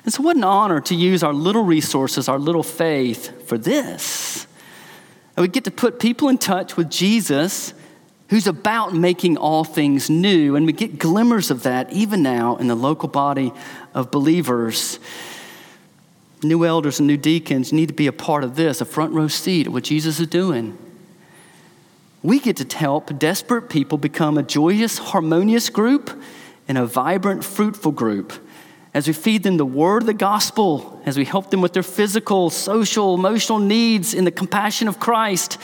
And 0.06 0.14
so, 0.14 0.22
what 0.22 0.36
an 0.36 0.44
honor 0.44 0.82
to 0.82 0.96
use 0.96 1.24
our 1.24 1.34
little 1.34 1.64
resources, 1.64 2.28
our 2.28 2.40
little 2.40 2.64
faith 2.64 3.48
for 3.48 3.58
this. 3.58 4.48
And 5.36 5.42
we 5.42 5.48
get 5.48 5.64
to 5.66 5.72
put 5.72 6.00
people 6.00 6.30
in 6.30 6.38
touch 6.38 6.78
with 6.78 6.90
Jesus 6.90 7.74
who's 8.30 8.48
about 8.48 8.94
making 8.94 9.38
all 9.38 9.64
things 9.64 10.10
new. 10.10 10.56
And 10.56 10.66
we 10.66 10.74
get 10.74 10.98
glimmers 10.98 11.52
of 11.52 11.64
that 11.64 11.92
even 11.92 12.24
now 12.24 12.56
in 12.56 12.68
the 12.68 12.76
local 12.76 13.10
body 13.10 13.52
of 13.94 14.12
believers. 14.12 15.00
New 16.44 16.66
elders 16.66 17.00
and 17.00 17.08
new 17.08 17.18
deacons 17.18 17.72
need 17.72 17.88
to 17.88 17.94
be 17.94 18.08
a 18.08 18.14
part 18.14 18.44
of 18.44 18.56
this, 18.56 18.82
a 18.82 18.86
front 18.86 19.14
row 19.14 19.28
seat 19.28 19.68
of 19.68 19.74
what 19.74 19.84
Jesus 19.84 20.20
is 20.20 20.28
doing. 20.28 20.78
We 22.22 22.40
get 22.40 22.58
to 22.58 22.78
help 22.78 23.18
desperate 23.20 23.70
people 23.70 23.98
become 23.98 24.38
a 24.38 24.44
joyous, 24.44 24.98
harmonious 24.98 25.70
group 25.70 26.10
and 26.68 26.78
a 26.78 26.86
vibrant, 26.86 27.44
fruitful 27.44 27.92
group 27.92 28.34
as 28.94 29.08
we 29.08 29.14
feed 29.14 29.44
them 29.44 29.58
the 29.58 29.66
word 29.66 30.04
of 30.04 30.08
the 30.08 30.14
gospel, 30.14 31.02
as 31.06 31.18
we 31.18 31.26
help 31.26 31.50
them 31.50 31.62
with 31.62 31.74
their 31.74 31.84
physical, 31.84 32.50
social, 32.50 33.16
emotional 33.16 33.60
needs 33.60 34.14
in 34.14 34.24
the 34.24 34.32
compassion 34.32 34.88
of 34.88 35.00
Christ. 35.00 35.58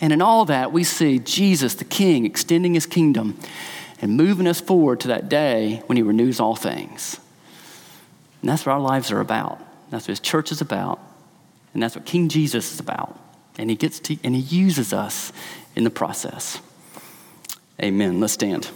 And 0.00 0.12
in 0.12 0.22
all 0.22 0.46
that, 0.46 0.72
we 0.72 0.82
see 0.82 1.18
Jesus, 1.18 1.74
the 1.74 1.84
King, 1.84 2.24
extending 2.24 2.74
his 2.74 2.86
kingdom 2.86 3.38
and 4.00 4.16
moving 4.16 4.48
us 4.48 4.60
forward 4.60 5.00
to 5.00 5.08
that 5.08 5.28
day 5.28 5.82
when 5.86 5.96
he 5.96 6.02
renews 6.02 6.40
all 6.40 6.56
things. 6.56 7.20
And 8.40 8.48
that's 8.48 8.64
what 8.64 8.72
our 8.72 8.80
lives 8.80 9.12
are 9.12 9.20
about. 9.20 9.60
That's 9.90 10.04
what 10.04 10.12
his 10.12 10.20
church 10.20 10.52
is 10.52 10.60
about. 10.60 11.00
And 11.74 11.82
that's 11.82 11.94
what 11.94 12.04
King 12.04 12.28
Jesus 12.28 12.72
is 12.72 12.80
about. 12.80 13.18
And 13.58 13.68
he 13.68 13.76
gets 13.76 14.00
to, 14.00 14.16
and 14.24 14.34
he 14.34 14.40
uses 14.40 14.92
us 14.92 15.32
in 15.76 15.84
the 15.84 15.90
process. 15.90 16.60
Amen. 17.82 18.20
Let's 18.20 18.32
stand. 18.32 18.70